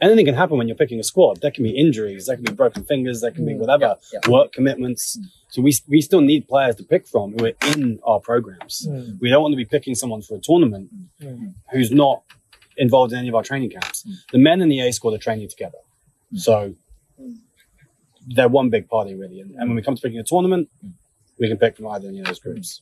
[0.00, 1.40] anything can happen when you're picking a squad.
[1.40, 3.58] There can be injuries, there can be broken fingers, there can be Mm.
[3.58, 4.30] whatever, Yeah, yeah.
[4.30, 5.16] work commitments.
[5.18, 5.24] Mm.
[5.48, 8.86] So we, we still need players to pick from who are in our programs.
[8.88, 9.18] Mm.
[9.20, 10.90] We don't want to be picking someone for a tournament
[11.22, 11.54] Mm.
[11.72, 12.22] who's not
[12.76, 14.02] involved in any of our training camps.
[14.04, 14.12] Mm.
[14.32, 15.78] The men in the A squad are training together.
[16.32, 16.38] Mm.
[16.40, 16.74] So
[17.20, 17.36] Mm.
[18.34, 19.40] they're one big party really.
[19.40, 20.92] And, and when we come to picking a tournament, Mm.
[21.38, 22.80] we can pick from either any of those groups.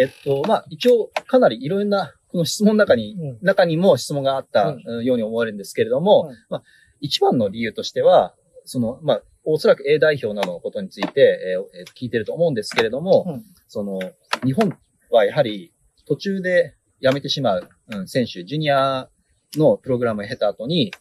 [0.00, 3.37] えっと、まあ、一応、かなりいろんな、 この質問の中に、うん。
[3.41, 6.35] 中にも質問があったように思われるんですけれども、うん。
[6.49, 6.63] まあ、
[6.99, 8.33] 一番の理由としては、
[8.65, 13.43] その、まあ、おそらく A 代表などのことについて、えーえー聞いてると思うんですけれども、うん。
[13.67, 13.99] その、
[14.43, 14.75] 日本
[15.11, 15.71] はやはり
[16.07, 19.09] 途中で辞めてしまう、うん、選手、ジュニア
[19.55, 20.91] のプログラムを経た後に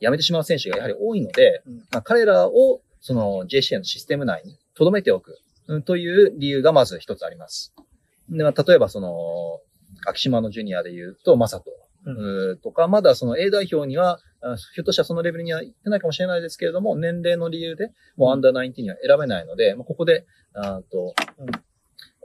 [0.00, 1.76] 辞めてしまう選手がやはり多いので、うん。
[1.90, 7.72] まあ、彼らをその JCA のシステム内に留めておく、うん、という理由がまず一つあります。
[8.28, 9.60] でまあ、例えばその、
[10.06, 11.70] 秋島のジュニアで言うと、マサト、
[12.04, 12.58] うん。
[12.58, 21.46] とか、まだその A 代表には、あひょっとしたらそのレベルには行ってないかもしれないですけれども、年齢の理由で、もうアンダー19には選べないので、もうここで、あーとうん。
[21.46, 21.60] こ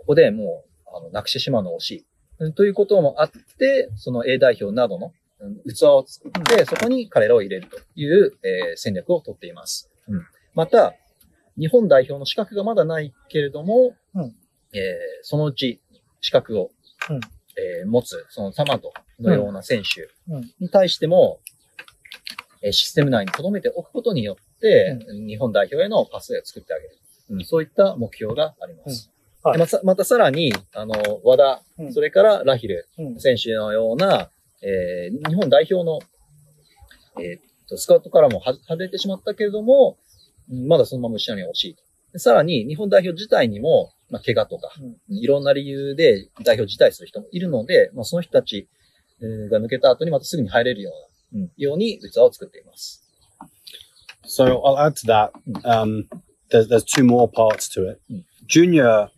[0.07, 2.05] こでもう、あの、なくしてしまうのが惜しい。
[2.39, 9.91] うんということもあって、その A 代表などのうん器を作って、そこに彼らを入れるという、えー戦略をとっています。
[10.07, 10.21] うん。
[10.55, 10.95] また、
[11.59, 14.35] 日本代表の資格がまだないけれども、うん。
[14.73, 14.83] えー
[15.21, 15.81] そのうち
[16.21, 16.71] 資格を、
[17.11, 17.19] うん
[17.57, 20.51] えー持つ、そのサマトのような選手うん。
[20.59, 21.39] に対しても、
[22.61, 26.97] えーシステム内に留めておくことによって、日本代表へのパスを作ってあげる。
[27.29, 29.11] うん、そういった目標があります。
[29.43, 29.51] うん。
[29.51, 29.57] はい。
[29.57, 30.93] でまたまたさらに、あの、
[31.23, 31.93] 和田、うん。
[31.93, 33.19] それからラヒルうん。
[33.19, 34.29] 選手のような、
[34.61, 35.99] えー日本代表の、
[37.19, 39.97] えーっと、スカウトからもは外れてしまったけれども、
[40.51, 41.63] うんまだそのまま後ろには惜し
[42.15, 44.71] いさらに、日本代表自体にも、まあ、怪我とか、
[45.09, 48.67] いろんな理由で代表辞退する人もいるので、まあ、その人たち
[49.21, 53.03] えーが抜けた後にまたすぐに入れるような、うんように器を作っています。
[54.25, 55.31] So I'll add to that.
[55.63, 56.07] Um,
[56.49, 58.01] there's, there's two more parts to it.
[58.09, 58.23] Mm.
[58.45, 59.09] Junior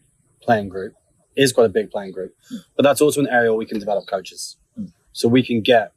[0.42, 0.94] playing group
[1.36, 2.34] is quite a big playing group,
[2.76, 4.58] but that's also an area we can develop coaches.
[4.80, 4.92] Mm.
[5.14, 5.94] So we can get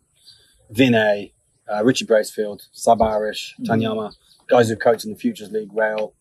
[0.73, 1.33] Vinay,
[1.71, 4.15] uh, Richie Bracefield, Sab Irish, Tanyama,
[4.53, 6.13] guys who coach in the Futures League, Rail,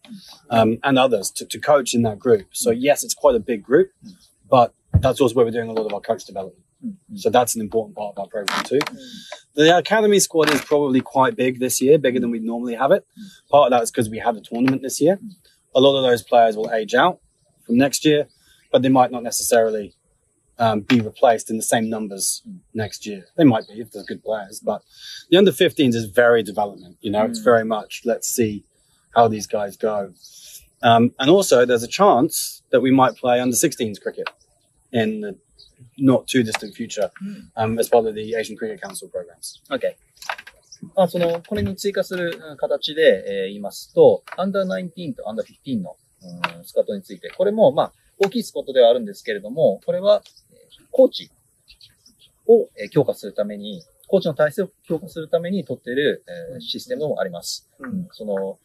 [0.50, 2.48] um, and others to, to coach in that group.
[2.54, 3.92] So yes, it's quite a big group,
[4.50, 6.64] but that's also where we're doing a lot of our coach development.
[7.16, 8.80] So that's an important part of our program too.
[9.54, 13.06] The academy squad is probably quite big this year, bigger than we normally have it.
[13.52, 15.20] Part of that is because we had a tournament this year.
[15.76, 17.20] A lot of those players will age out
[17.66, 18.28] from next year,
[18.72, 19.94] but they might not necessarily
[20.62, 22.44] um, be replaced in the same numbers
[22.74, 23.26] next year.
[23.36, 24.84] They might be if they're good players, but
[25.30, 26.98] the under 15s is very development.
[27.02, 27.30] You know, mm.
[27.30, 28.64] it's very much let's see
[29.16, 30.14] how these guys go.
[30.84, 34.30] Um, and also, there's a chance that we might play under 16s cricket
[34.92, 35.38] in the
[35.98, 37.48] not too distant future mm.
[37.56, 39.62] um, as part of the Asian Cricket Council programs.
[39.70, 39.96] Okay.
[40.96, 45.96] まあ、その、これに追加する形で、えー、言いますと、Under19 と Under15 の、
[46.58, 50.24] うん、スカートについて、これも、まあ、大きいスポットではあるんですけれども、これは、
[50.92, 51.32] コーチ
[52.48, 56.24] をえー強化するために、コーチの体制を強化するために取っている、
[56.54, 57.70] えーシステムもあります。
[57.80, 58.60] うんその、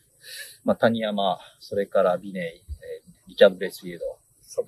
[0.64, 4.62] まあ、谷山、それからビネイ、えーリチャード・ブレイスフィールド、サ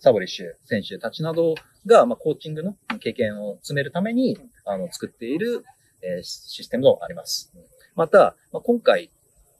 [0.00, 1.54] サボリッシュ選手たちなど
[1.86, 5.64] が、まあ、コーチングの経験を積めるために、あの、作っている、
[6.02, 7.52] えーシステムもあります。
[7.94, 9.17] また、まあ、今回、まあ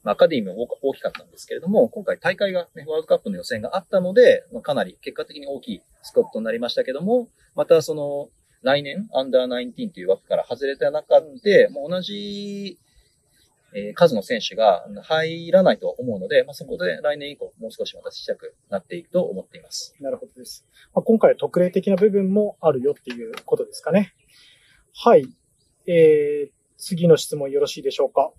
[0.09, 8.29] アカデミーも大きかったんですけれども、今回大会が、ね、ワールドカップの予選があったので、まあ、かなり結果的に大きいスコットになりましたけども、またその、
[8.61, 12.77] 来年、アンダー19という枠から外れた中で、もう同じ、
[13.73, 19.95] えー数の選手が入らないと思うので、まあ、そこで来年以降、もう少しまた小さくなっていくと思っています。
[19.99, 20.65] なるほどです。
[20.93, 24.15] まあ、今回は特例的な部分もあるよっていうことですかね。
[24.95, 25.27] はい。
[25.85, 28.31] えー、次の質問よろしいでしょうか。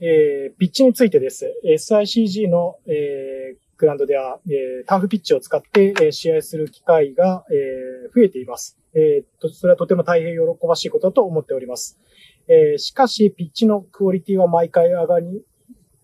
[0.00, 1.52] えー、ピッチについてです。
[1.64, 8.78] SICG の、えー、グランドでは、えー、ターフピッチを使って、えー試合する機会が、えー増えています。
[8.94, 11.98] えー、それはとても大変喜ばしいことだと思っております。
[12.48, 15.44] えーしかし、ピッチのクオリティは毎回上がり、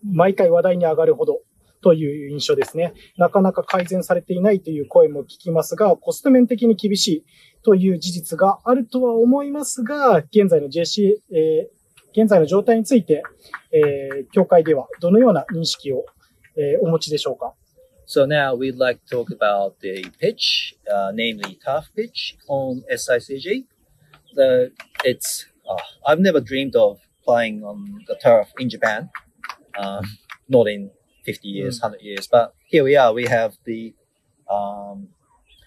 [0.03, 1.41] 毎回話題に上がるほど
[1.81, 2.93] という印象ですね。
[3.17, 7.25] なかなか改善されていないという声も聞きますが、コスト面的に厳しい
[7.63, 11.80] という事実があるとは思いますが、現在の JC、えー
[12.13, 13.23] 現在の状態について、
[13.71, 16.05] えー協会ではどのような認識を、
[16.57, 17.53] えーお持ちでしょうか
[18.05, 23.65] So now we'd like to talk about the pitch, uh, namely tough pitch on SICG.
[24.35, 24.73] The,
[25.05, 29.09] it's, uh, I've never dreamed of playing on the turf in Japan.
[29.79, 30.03] Um,
[30.49, 30.91] not in
[31.25, 33.13] 50 years, 100 years, but here we are.
[33.13, 33.93] We have the,
[34.49, 35.07] um,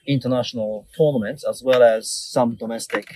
[0.07, 3.07] international tournaments as well as some domestic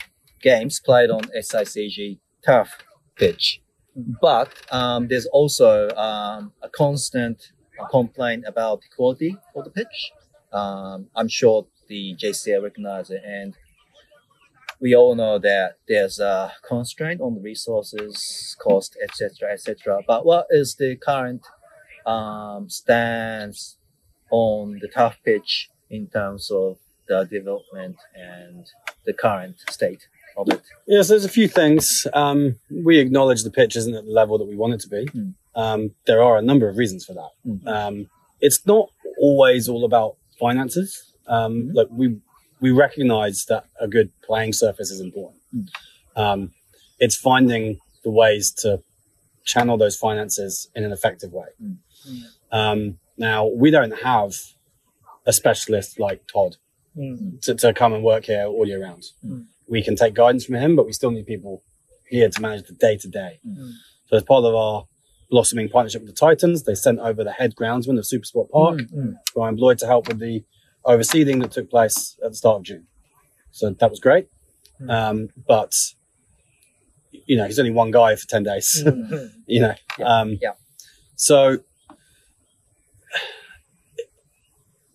[0.40, 2.70] games played on SICG turf
[3.18, 3.60] pitch.
[4.20, 7.52] But, um, there's also, um, a constant
[7.90, 10.12] complaint about the quality of the pitch.
[10.52, 13.56] Um, I'm sure the JCL recognize it, and
[14.80, 20.00] we all know that there's a constraint on the resources, cost, etc., etc.
[20.06, 21.42] But what is the current
[22.06, 23.76] um, stance
[24.30, 26.78] on the tough pitch in terms of
[27.08, 28.66] the development and
[29.06, 30.06] the current state
[30.86, 32.06] Yes, there's a few things.
[32.12, 35.06] Um, we acknowledge the pitch isn't at the level that we want it to be.
[35.06, 35.34] Mm.
[35.54, 37.30] Um, there are a number of reasons for that.
[37.46, 37.66] Mm.
[37.66, 41.14] Um, it's not always all about finances.
[41.26, 41.74] Um, Mhm.
[41.74, 42.06] Like we
[42.60, 45.40] we recognize that a good playing surface is important.
[45.54, 45.68] Mm.
[46.16, 46.52] Um,
[46.98, 48.82] it's finding the ways to
[49.44, 51.48] channel those finances in an effective way.
[51.62, 51.76] Mm.
[52.50, 54.32] Um, now we don't have
[55.26, 56.56] a specialist like Todd
[56.96, 57.38] うん。
[57.42, 59.04] to, to come and work here all year round.
[59.24, 59.44] Mm.
[59.68, 61.62] We can take guidance from him, but we still need people
[62.08, 63.40] here to manage the day to day.
[63.46, 63.72] Mm.
[64.06, 64.86] So as part of our
[65.30, 69.16] blossoming partnership with the Titans, they sent over the head groundsman of Supersport Park, Mm.
[69.34, 70.42] Brian Bloyd, to help with the
[70.86, 72.86] overseeding that took place at the start of June.
[73.50, 74.28] So that was great.
[74.80, 74.90] Mm.
[74.90, 75.74] Um, but
[77.26, 78.82] you know, he's only one guy for 10 days,
[79.46, 79.74] you know.
[79.98, 80.06] Yeah.
[80.20, 80.52] Um, Yeah.
[81.16, 81.58] So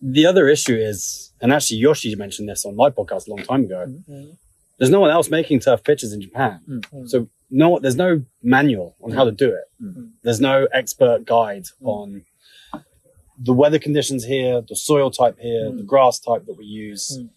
[0.02, 3.66] the other issue is, and actually Yoshi mentioned this on my podcast a long time
[3.66, 3.86] ago.
[4.10, 4.38] Mm.
[4.83, 6.61] There's no one else making turf pitches in Japan.
[6.69, 6.81] Mm.
[6.93, 7.09] Mm.
[7.09, 9.65] So no, there's no manual on how to do it.
[9.83, 10.11] Mm.
[10.23, 11.87] There's no expert guide Mm.
[11.87, 12.23] on
[13.43, 15.79] the weather conditions here, the soil type here, Mm.
[15.79, 17.19] the grass type that we use.
[17.19, 17.29] Mm.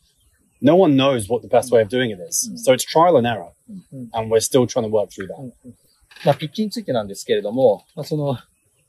[0.64, 2.50] No one knows what the best way of doing it is.
[2.52, 2.58] Mm.
[2.58, 3.52] So it's trial and error.
[3.94, 4.10] Mm.
[4.14, 5.52] And we're still trying to work through that.
[6.24, 8.38] まあ、ピッチについてなんですけれども、まあ、その、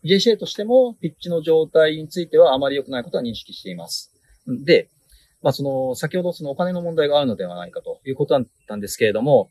[0.04, 4.12] JCA としても、ピッチの状態についてはあまり良くないことは認識しています。
[4.46, 4.88] で、
[5.41, 9.49] まあ、その、先ほどそのお金の問題があるのではないかということだったんですけれども、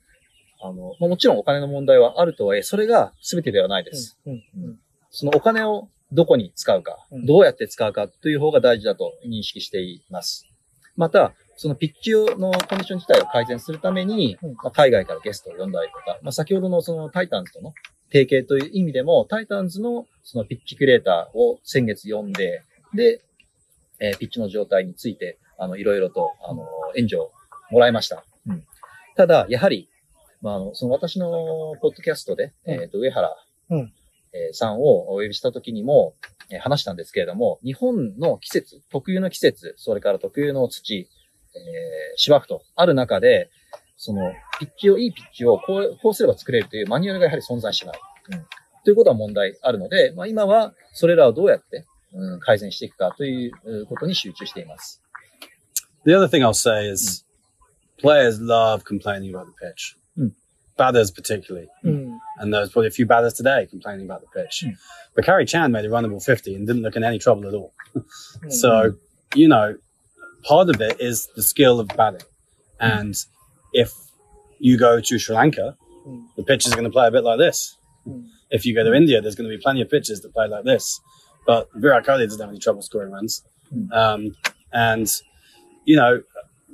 [0.61, 4.19] あの、まあ、もちろんお金の問題はあるとはいえ、それが全てではないです。
[4.27, 4.79] うんうん
[5.11, 10.47] そのお金をどこに使うかうん、どうやって使うかという方が大事だと認識しています。
[10.95, 17.73] また、そのピッチのコンディション自体を改善するために、うんまあ、海外からゲストを呼んだりとか、まあ、先ほどのそのタイタンズとの
[18.13, 22.63] 提携という意味でも、タイタンズのそのピッチキュレーターを先月呼んで、
[22.95, 23.23] で、
[23.99, 27.33] えーピッチの状態について、あの、いろいろと、あの、援助を
[27.71, 28.25] もらいました。
[28.47, 28.65] うん。
[29.17, 29.89] ただ、やはり、
[30.43, 31.31] まあ、あの、その私の
[31.81, 33.37] ポッドキャストで、うんえっ、と、上原、
[33.71, 33.93] うん
[34.33, 36.15] えーさんをお呼びしたときにも、
[36.51, 41.09] えー話したんですけれども、日本の季節、特有の季節、それから特有の土、
[41.55, 43.51] えー芝生とある中で、
[43.97, 48.01] その、ピッチを、いいピッチをこう、こうすれば作れるというマニュアルがやはり存在しない。
[48.33, 48.47] うん。
[48.85, 55.03] ということは問題あるので、まあ今はそれらをどうやって、うん、改善していくかといううことに集中しています。
[56.07, 57.25] The other thing I'll say is
[57.99, 58.01] mm.
[58.01, 60.33] players love complaining about the pitch, mm.
[60.79, 61.69] batters particularly.
[61.85, 62.17] Mm.
[62.39, 64.63] And there's probably a few batters today complaining about the pitch.
[64.65, 64.73] Hmm.
[65.15, 67.73] But Kerry Chan made a runnable 50 and didn't look in any trouble at all.
[67.93, 68.51] Hmm.
[68.51, 68.93] so,
[69.35, 69.77] you know,
[70.45, 72.21] part of it is the skill of batting.
[72.81, 72.99] Hmm.
[72.99, 73.15] And
[73.73, 73.93] if
[74.59, 75.77] you go to Sri Lanka,
[76.37, 77.77] the pitch is going to play a bit like this.
[78.51, 80.65] If you go to India, there's going to be plenty of pitches that play like
[80.65, 81.01] this.
[81.47, 83.43] But Virat Kohli doesn't have any trouble scoring runs.
[83.93, 84.37] Um,
[84.73, 85.09] and
[85.87, 86.23] you know,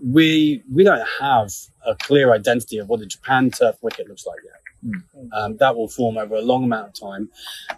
[0.05, 1.51] we we don't have
[1.87, 4.59] a clear identity of what a Japan turf wicket looks like yet.
[4.85, 5.29] Mm.
[5.33, 7.31] Um, that will form over a long amount of time,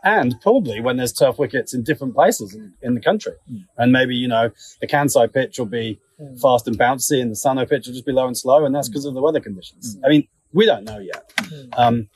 [0.02, 3.66] and probably when there's turf wickets in different places in, in the country, Mm.
[3.76, 6.40] and maybe you know the Kansai pitch will be Mm.
[6.40, 8.88] fast and bouncy, and the Sano pitch will just be low and slow, and that's
[8.88, 9.96] because of the weather conditions.
[9.96, 10.00] Mm.
[10.04, 11.30] I mean, we don't know yet.
[11.36, 11.68] Mm.
[11.76, 12.08] Um,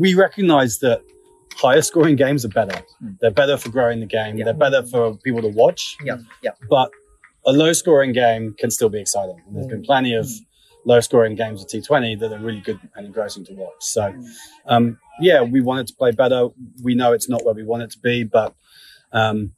[0.00, 1.02] we recognise that
[1.56, 2.80] higher scoring games are better.
[3.20, 4.38] They're better for growing the game.
[4.38, 4.44] Yeah.
[4.46, 6.52] They're better for people to watch Yeah, yeah.
[6.70, 6.90] but
[7.46, 9.40] a low scoring game can still be exciting.
[9.46, 10.28] And there's been plenty of
[10.86, 13.72] low scoring games of T20 that are really good and engrossing to watch.
[13.80, 14.14] So,
[14.66, 16.48] um, yeah, we want it to play better.
[16.82, 18.54] We know it's not where we want it to be, but
[19.12, 19.52] um,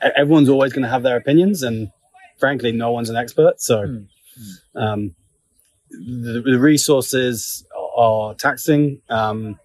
[0.00, 1.90] everyone's always going to have their opinions, and
[2.38, 3.60] frankly, no one's an expert.
[3.60, 4.06] So, Mm.
[4.74, 5.14] um,
[5.90, 7.64] the, the resources
[7.96, 9.58] are taxing, um,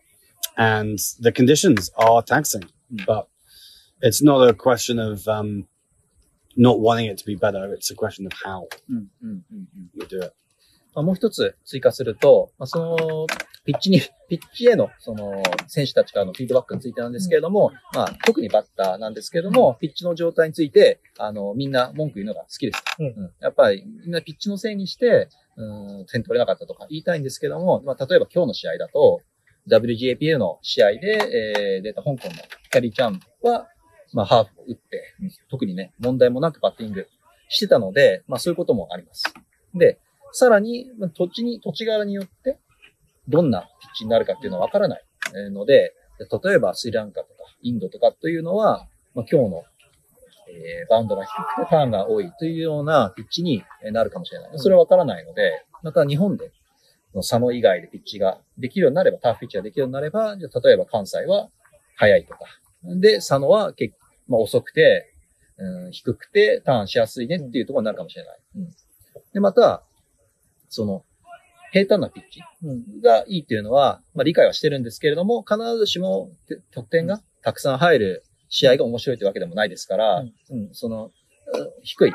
[0.57, 3.05] and the conditions are taxing, Mm.
[3.05, 3.27] but
[4.01, 5.67] it's not a question of um,
[6.57, 7.73] not wanting it to be better.
[7.73, 10.33] It's a question of how うんうんうんうん we do it.
[10.93, 13.27] まあ、もう一つ追加すると、まあ、その、
[13.63, 22.83] ピッチに、ピッチへの、その、選手たちからのフィードバックについてなんですけれども、まあ、特にバッターなんですけれども、ピッチの状態について、あの、みんな文句言うのが好きです。
[22.99, 29.21] うんやっぱり、みんなピッチのせいにして、うん、点取れなかったとか言いたいんですけども、まあ、例えば今日の試合だと、
[29.69, 32.33] WGAPL の試合で、えー出た香港の
[32.71, 33.67] キャリーちゃんは、
[34.13, 35.15] まあ、ハーフを打って、
[35.49, 37.07] 特にね、問題もなくバッティング
[37.49, 39.23] してたので、まあ、そういうこともあります。
[39.73, 39.99] で、
[40.33, 42.59] さらに、土地に、土地柄によって、
[43.27, 45.03] どんなピッチになるかっていうのはわからない
[45.51, 49.63] ので、例えばスリランカとかインドとかというのは、まあ、今日の、
[50.49, 54.51] えーバウンドが低くてターンが多いというようなピッチになるかもしれない。
[54.55, 56.51] それはわからないので、また日本で、
[57.13, 61.49] の佐野以外でピッチができるようになれば、ターフピッチができるようになれば、じゃ例えば関西は
[61.95, 62.39] 速いとか。
[62.83, 63.95] で、佐野は結
[64.31, 65.13] まあ、遅くて、
[65.57, 68.39] うん、低くてターンしやすいねっていうところになるかもしれない。
[68.55, 68.69] うん、
[69.33, 69.83] で、また、
[70.69, 71.03] その、
[71.71, 80.33] 平坦なピッチうんがいいっていうのは、まあ理解はしてるんですけれども、必ずしもて得点がたくさん入る試合が面白いというわけでもないですから、うん。
[80.49, 80.73] うん。
[80.73, 81.11] その、うん
[81.83, 82.13] 低い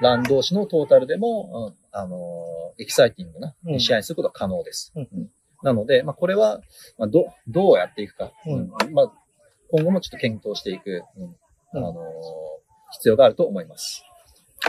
[0.00, 3.80] ラン同士のトータルでも、うんあのーエキサイティングなうん。
[3.80, 4.92] 試合にすることは可能です。
[4.96, 5.08] うん。
[5.12, 5.30] うん。
[5.62, 6.60] なので、まあこれは、
[6.98, 8.68] まあ、ど、どうやっていくか、うん。
[8.92, 9.12] まあ
[9.70, 11.36] 今後もちょっと検討していく、うんうん
[11.73, 11.95] あのー
[12.93, 14.01] 必要があると思います。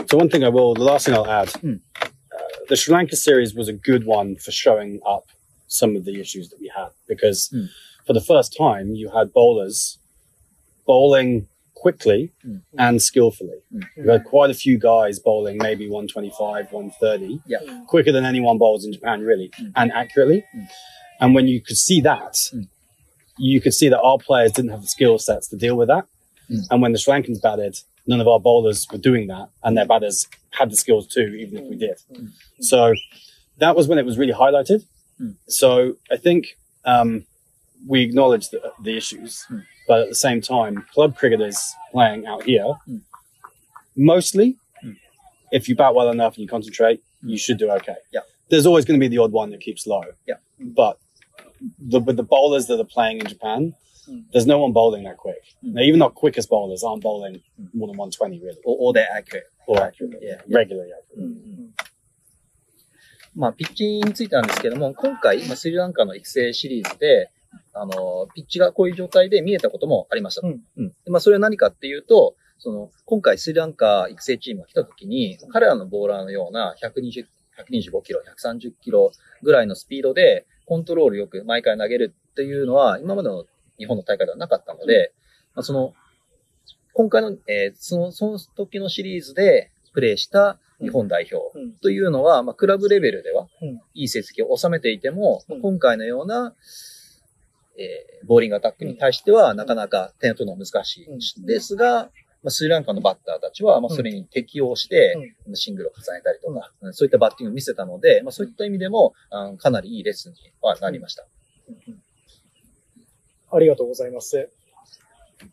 [0.07, 1.75] So one thing I will, the last thing I'll add, Mm.
[1.75, 1.79] uh,
[2.67, 5.23] the Sri Lanka series was a good one for showing up
[5.67, 7.69] some of the issues that we had because Mm.
[8.05, 9.97] for the first time you had bowlers
[10.85, 12.61] bowling quickly Mm.
[12.77, 13.61] and skillfully.
[13.73, 13.83] Mm.
[13.95, 17.59] You had quite a few guys bowling maybe 125, 130, Yeah.
[17.87, 19.71] quicker than anyone bowls in Japan really, Mm.
[19.75, 20.43] and accurately.
[20.55, 20.67] Mm.
[21.21, 22.67] And when you could see that, Mm.
[23.37, 26.05] you could see that our players didn't have the skill sets to deal with that.
[26.50, 26.58] Mm.
[26.70, 29.86] And when the Sri Lankans batted, none of our bowlers were doing that, and their
[29.86, 31.98] batters had the skills too, even if we did.
[32.12, 32.30] Mm.
[32.60, 32.94] So
[33.58, 34.84] that was when it was really highlighted.
[35.20, 35.36] Mm.
[35.48, 37.24] So I think um,
[37.86, 39.64] we acknowledge the, the issues, Mm.
[39.88, 41.58] but at the same time, club cricketers
[41.92, 43.00] playing out here, Mm.
[43.96, 44.96] mostly, Mm.
[45.52, 47.96] if you bat well enough and you concentrate, you should do okay.
[48.12, 48.20] Yeah.
[48.50, 50.02] There's always going to be the odd one that keeps low.
[50.26, 50.34] Yeah.
[50.58, 50.98] But
[51.78, 53.74] the, with the bowlers that are playing in Japan,
[54.12, 54.24] Mm.
[54.32, 55.42] there's no one bowling that quick.
[55.64, 55.74] Mm.
[55.74, 57.68] Now, even the quickest bowlers aren't bowling Mm.
[57.74, 59.46] more than 120 really, or, or they're accurate.
[59.66, 60.42] or accurately, Yeah.
[60.48, 61.16] regularly accurate.
[61.16, 61.74] うんうん
[63.34, 67.30] まあ、ピッチについてなんですけども、今回、まあ、スリランカの育成シリーズで、
[67.72, 70.46] あの、ピッチがこういう状態で見えたこともありました。
[70.46, 70.60] うん
[71.04, 77.26] でまあ、それは何かっていうと、その、今回スリランカ育成チームが来た時に、彼らのボーラーのような120、
[77.70, 79.10] 125キロ、130キロ
[79.42, 83.46] ぐらいのスピードで、コントロールよく毎回投げるっていうのは、今までの
[83.82, 85.12] 日本の大会ではなかったので、
[85.54, 85.92] まあ、その、
[86.94, 91.72] 今回の、えーその、その時のシリーズでプレーした日本代表うん。
[91.72, 95.62] というのは、まあ、クラブレベルではうん、いい成績を収めていても、うん。
[95.62, 96.54] 今回のような、
[97.76, 101.06] えーボーリングアタックに対しては、なかなか点を取るのは難しい。
[101.06, 101.46] うん。
[101.46, 102.10] ですが、
[102.42, 105.16] まあ、スリランカのバッターたちは、まあ、それに適応して、
[105.54, 106.94] シングルを重ねたりとか、うん。
[106.94, 109.14] そういったバッティングを見せたので、まあ、そういった意味でも、
[109.58, 111.26] かなりいいレッスンにはなりました。
[113.52, 114.48] ありがとうございます。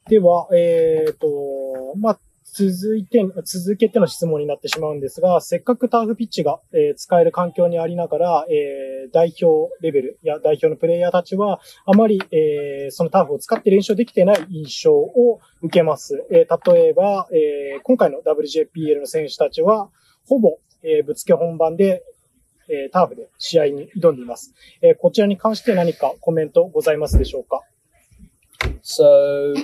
[0.07, 1.27] では、えっ、と、
[1.97, 2.19] まあ、
[2.51, 16.25] 続いて、続けての質問になってしまうんですが、せっかくターフピッチが、えー使える環境にありながら、えー代表レベルや代表のプレイヤーたちは、あまり、えーそのターフを使って練習できてない印象を受けます。
[16.31, 19.89] えー例えば、えー今回の WJPL の選手たちは、
[20.27, 22.03] ほぼ、えーぶつけ本番で、
[22.67, 24.53] えーターフで試合に挑んでいます。
[24.81, 27.61] えーこちらに関して何かコメントございますでしょうか？
[28.81, 29.55] So,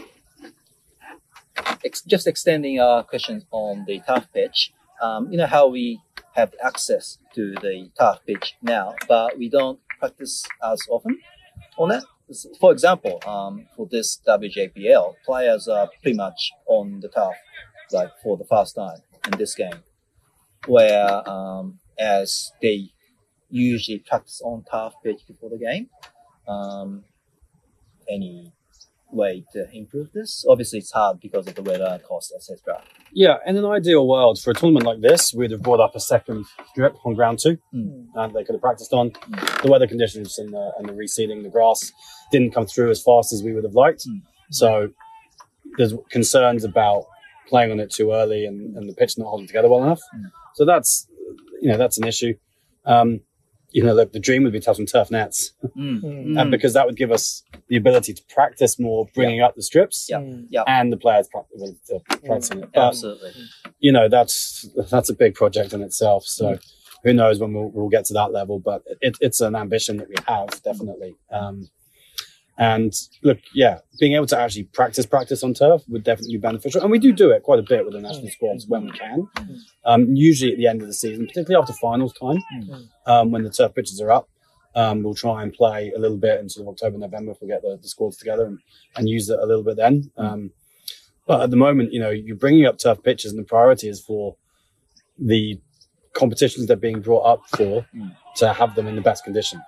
[1.83, 4.71] ex- just extending our questions on the tough pitch.
[5.01, 6.01] Um, you know how we
[6.33, 11.19] have access to the tough pitch now, but we don't practice as often
[11.77, 12.03] on it.
[12.59, 17.35] For example, um, for this WJPL, players are pretty much on the tough,
[17.91, 18.97] like for the first time
[19.31, 19.83] in this game,
[20.65, 22.89] where um, as they
[23.49, 25.89] usually practice on tough pitch before the game.
[26.47, 27.03] Um,
[28.09, 28.53] any
[29.15, 30.45] way to improve this?
[30.47, 32.81] Obviously, it's hard because of the weather, cost, etc.
[33.11, 35.99] Yeah, in an ideal world, for a tournament like this, we'd have brought up a
[35.99, 38.07] second strip on ground two, Mm.
[38.15, 39.13] and they could have practiced on.
[39.63, 41.91] The weather conditions and the, and the reseeding the grass
[42.31, 44.05] didn't come through as fast as we would have liked.
[44.07, 44.21] Mm.
[44.51, 44.89] So
[45.77, 47.05] there's concerns about
[47.47, 50.01] playing on it too early and, and the pitch not holding together well enough.
[50.15, 50.31] Mm.
[50.55, 51.07] So that's
[51.61, 52.33] you know that's an issue.
[52.85, 53.21] Um,
[53.75, 56.01] you know, the, the dream would be to have some turf nets, mm.
[56.01, 56.01] Mm.
[56.01, 56.41] mm.
[56.41, 60.07] and because that would give us the ability to practice more, bringing up the strips,
[60.09, 60.45] yeah, mm.
[60.49, 60.63] Yep.
[60.65, 62.63] and the players practicing mm.
[62.63, 62.69] it.
[62.73, 63.33] But, Absolutely,
[63.79, 66.25] you know, that's that's a big project in itself.
[66.25, 66.57] So.
[67.03, 70.09] Who knows when we'll, we'll get to that level, but it, it's an ambition that
[70.09, 71.15] we have definitely.
[71.31, 71.69] Um,
[72.57, 76.81] and look, yeah, being able to actually practice practice on turf would definitely be beneficial,
[76.81, 79.27] and we do do it quite a bit with the national squads when we can.
[79.83, 82.87] Um, usually at the end of the season, particularly after finals time, Mm.
[83.07, 84.29] um, when the turf pitches are up.
[84.75, 87.77] Um, we'll try and play a little bit into October, November if we get the,
[87.81, 88.59] the squads together and,
[88.97, 90.11] and use it a little bit then.
[90.17, 90.51] Um,
[91.25, 94.01] but at the moment, you know, you're bringing up turf pitches and the priority is
[94.01, 94.35] for
[95.17, 95.61] the
[96.13, 98.15] competitions they're being brought up for Mm.
[98.35, 99.61] to have them in the best condition.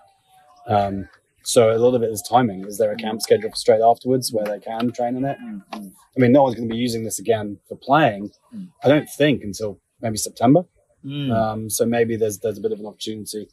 [0.68, 1.08] Um,
[1.54, 2.66] so a lot of it is timing.
[2.66, 5.38] Is there a camp schedule for straight afterwards where they can train on it?
[5.44, 5.92] Mm, mm.
[6.16, 8.32] I mean, no one's going to be using this again for playing.
[8.54, 8.68] Mm.
[8.84, 10.62] I don't think until maybe September.
[11.06, 11.32] Mm.
[11.32, 13.48] Um, so maybe there's there's a bit of an opportunity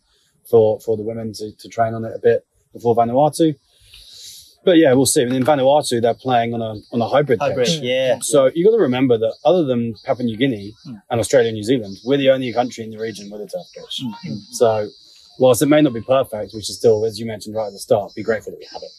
[0.50, 3.54] for for the women to, to train on it a bit before Vanuatu.
[4.64, 5.22] But yeah, we'll see.
[5.22, 7.80] And in Vanuatu, they're playing on a on a hybrid, Hybrid, pitch.
[7.82, 8.18] yeah.
[8.20, 11.02] So you got to remember that other than Papua New Guinea Mm.
[11.10, 13.66] and Australia and New Zealand, we're the only country in the region with a turf
[13.76, 14.00] pitch.
[14.02, 14.38] Mm, mm.
[14.52, 14.88] So
[15.38, 17.78] whilst it may not be perfect, we should still, as you mentioned right at the
[17.78, 18.92] start, be grateful that we have it.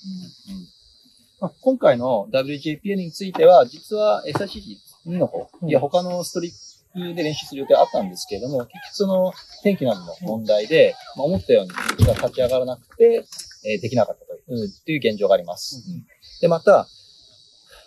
[1.41, 5.69] まあ今回の WJPL については、実は SICC2 の方、うん。
[5.69, 6.51] いや他のストリッ
[6.93, 9.33] プで練習する予定あったんですけれども、結局その
[9.63, 11.71] 天気などの問題で、まあ、思ったように
[12.05, 13.25] 道が立ち上がらなくて、
[13.65, 15.83] えーできなかったという,、っていう現状があります。
[15.88, 16.05] うん。
[16.39, 16.88] で、また、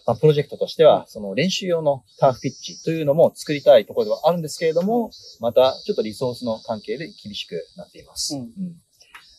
[0.08, 8.34] まあ、プロジェクトとしては、その練習用のターフピッチというのも作りたいところではあるんですけれども、またちょっとリソースの関係で厳しくなっています。
[8.34, 8.40] うん。
[8.40, 8.48] うん。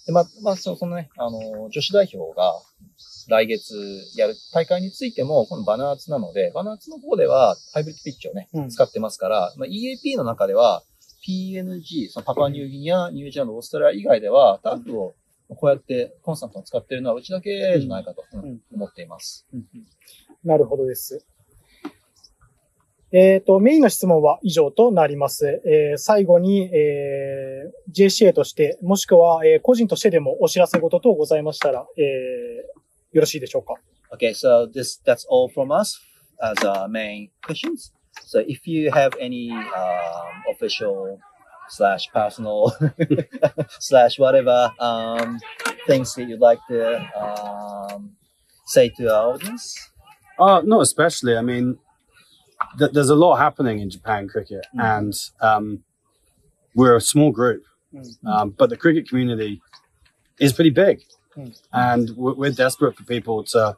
[0.06, 2.54] で、まあ、まあ、そのね、あの、女子代表が
[3.30, 3.74] 来月
[4.16, 8.70] やる大会についても、このバナーツなので、バナーツの方ではハイブリッドピッチをね、うん。
[8.70, 10.84] 使ってますから、まあ、EAP の中では
[11.28, 15.16] PNG、そのパパニューギニア、ニュージーランド、オーストラリア以外では、ターフを
[15.56, 18.40] こうやってコンスタントに使っているのはうちだけじゃないかと、うん。
[18.42, 19.48] うん思っています。
[20.44, 21.26] なるほどです。
[23.12, 25.62] えっ、と、メインの質問は以上となります。
[25.66, 32.06] えー最後に、えー JCA として、もしくは、えー個人としてでもお知らせ事等ございましたら、えー
[33.12, 33.74] よろしいでしょうか
[34.12, 36.00] Okay, so this that's all from us
[36.42, 37.92] as our main questions.
[38.26, 41.20] So if you have any um, official
[41.70, 42.72] slash personal
[43.80, 45.40] slash whatever um,
[45.88, 48.12] things that you'd like to um,
[48.66, 49.89] say to our audience,
[50.40, 51.36] Uh, not especially.
[51.36, 51.78] I mean,
[52.78, 54.98] th- there's a lot happening in Japan cricket, Mm.
[54.98, 55.84] and um,
[56.76, 57.64] we're a small group,
[57.94, 58.06] Mm.
[58.26, 59.62] um, but the cricket community
[60.40, 61.02] is pretty big,
[61.38, 61.60] Mm.
[61.74, 63.78] and we're, we're desperate for people to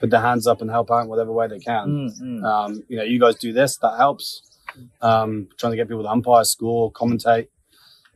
[0.00, 1.86] put their hands up and help out in whatever way they can.
[1.88, 2.44] Mm, mm.
[2.44, 4.42] Um, you know, you guys do this, that helps.
[5.02, 7.48] Um, trying to get people to umpire, score, commentate.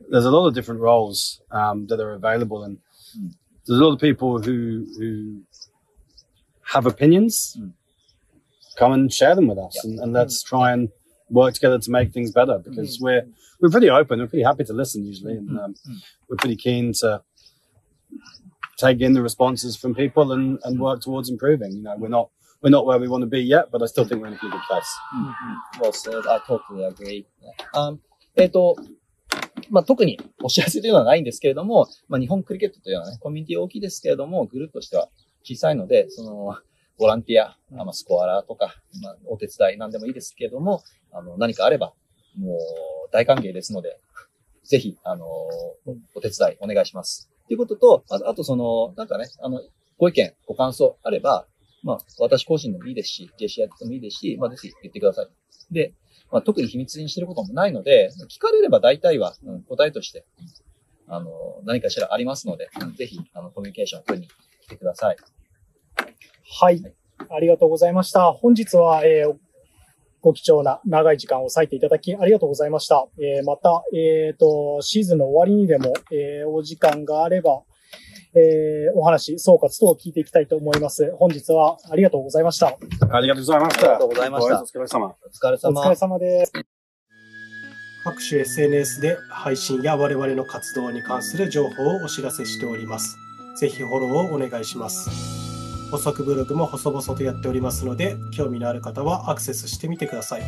[0.09, 2.77] There's a lot of different roles um, that are available, and
[3.17, 3.33] Mm.
[3.65, 5.41] there's a lot of people who who
[6.73, 7.57] have opinions
[8.72, 8.76] Mm.
[8.78, 9.90] Come and share them with us, Yeah.
[9.90, 10.88] and, and let's try and
[11.30, 12.58] work together to make things better.
[12.58, 13.24] Because we're
[13.60, 15.96] we're pretty open, we're pretty happy to listen usually, and um, Mm.
[16.28, 17.22] we're pretty keen to
[18.76, 21.72] take in the responses from people and, and work towards improving.
[21.72, 22.30] You know, we're not
[22.62, 24.36] we're not where we want to be yet, but I still think we're in a
[24.36, 24.90] pretty good place.
[25.80, 26.26] Well said.
[26.26, 27.26] I totally agree.
[27.74, 28.00] Um,
[28.36, 28.76] えっと、
[29.70, 35.08] まあ、特にお知らせというのはないんですけれども、まあ、日本クリケットというのはね、コミュニティ大きいですけれども、グループとしては
[35.42, 36.56] 小さいので、その、
[36.97, 41.93] ボランティア、あまあ、スコアラーとか、まあ、お手伝いなんでもいいですけれども、あの、何かあれば、
[42.37, 42.59] もう
[43.11, 43.99] 大歓迎ですので、
[44.63, 45.25] ぜひ、あの、
[46.15, 47.29] お手伝いお願いします。
[47.47, 49.61] ということと、ああとその、なんかね、あの、
[49.97, 51.47] ご意見、ご感想あれば、
[51.83, 55.27] まあ、私個人でもいいですし、JC やってもいいですし、まあ、ぜひ言ってください。
[55.73, 55.93] で、
[56.31, 60.25] まあ、特に秘密にしてることもないので、聞かれれば大体は、うん答えとして、
[61.07, 61.29] あの、
[61.65, 64.31] 何かしらありますので、うんぜひ、あの、コミュニケーションを取りに
[64.61, 65.17] 来てください。
[66.43, 66.83] はい。
[67.29, 68.31] ありがとうございました。
[68.31, 69.33] 本日は、えー
[70.23, 73.05] ご貴重な長い時間を割いていただきありがとうございました。
[73.19, 77.63] えーまた、えっ、と、シーズンの終わりにでも、えーお時間があれば、
[78.33, 81.11] えーお話、総括等を聞いていきたいと思います。
[81.17, 82.67] 本日はありがとうございました。
[82.67, 85.07] ありがとうございましたお疲れ様。
[85.07, 85.81] お疲れ様。
[85.81, 86.53] お疲れ様です。
[88.05, 93.17] 各種 SNS で配信や我々の活動に関する情報をお知らせしております。
[93.59, 95.42] ぜひフォローをお願いします。
[95.93, 100.41] 補足ブログも細々とやっておりますので、興味のある方はアクセスしてみてください。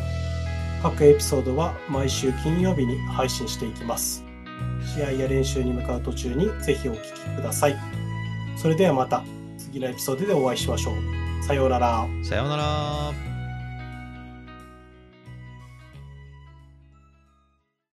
[0.82, 4.24] 各エピソードは毎週金曜日に配信していきます。
[4.96, 7.76] 試合や練習に向かう途中にぜひお聴きください。
[8.56, 9.22] それではまた
[9.56, 11.44] 次のエピソードでお会いしましょう。
[11.44, 12.08] さようなら。
[12.24, 13.35] さようなら。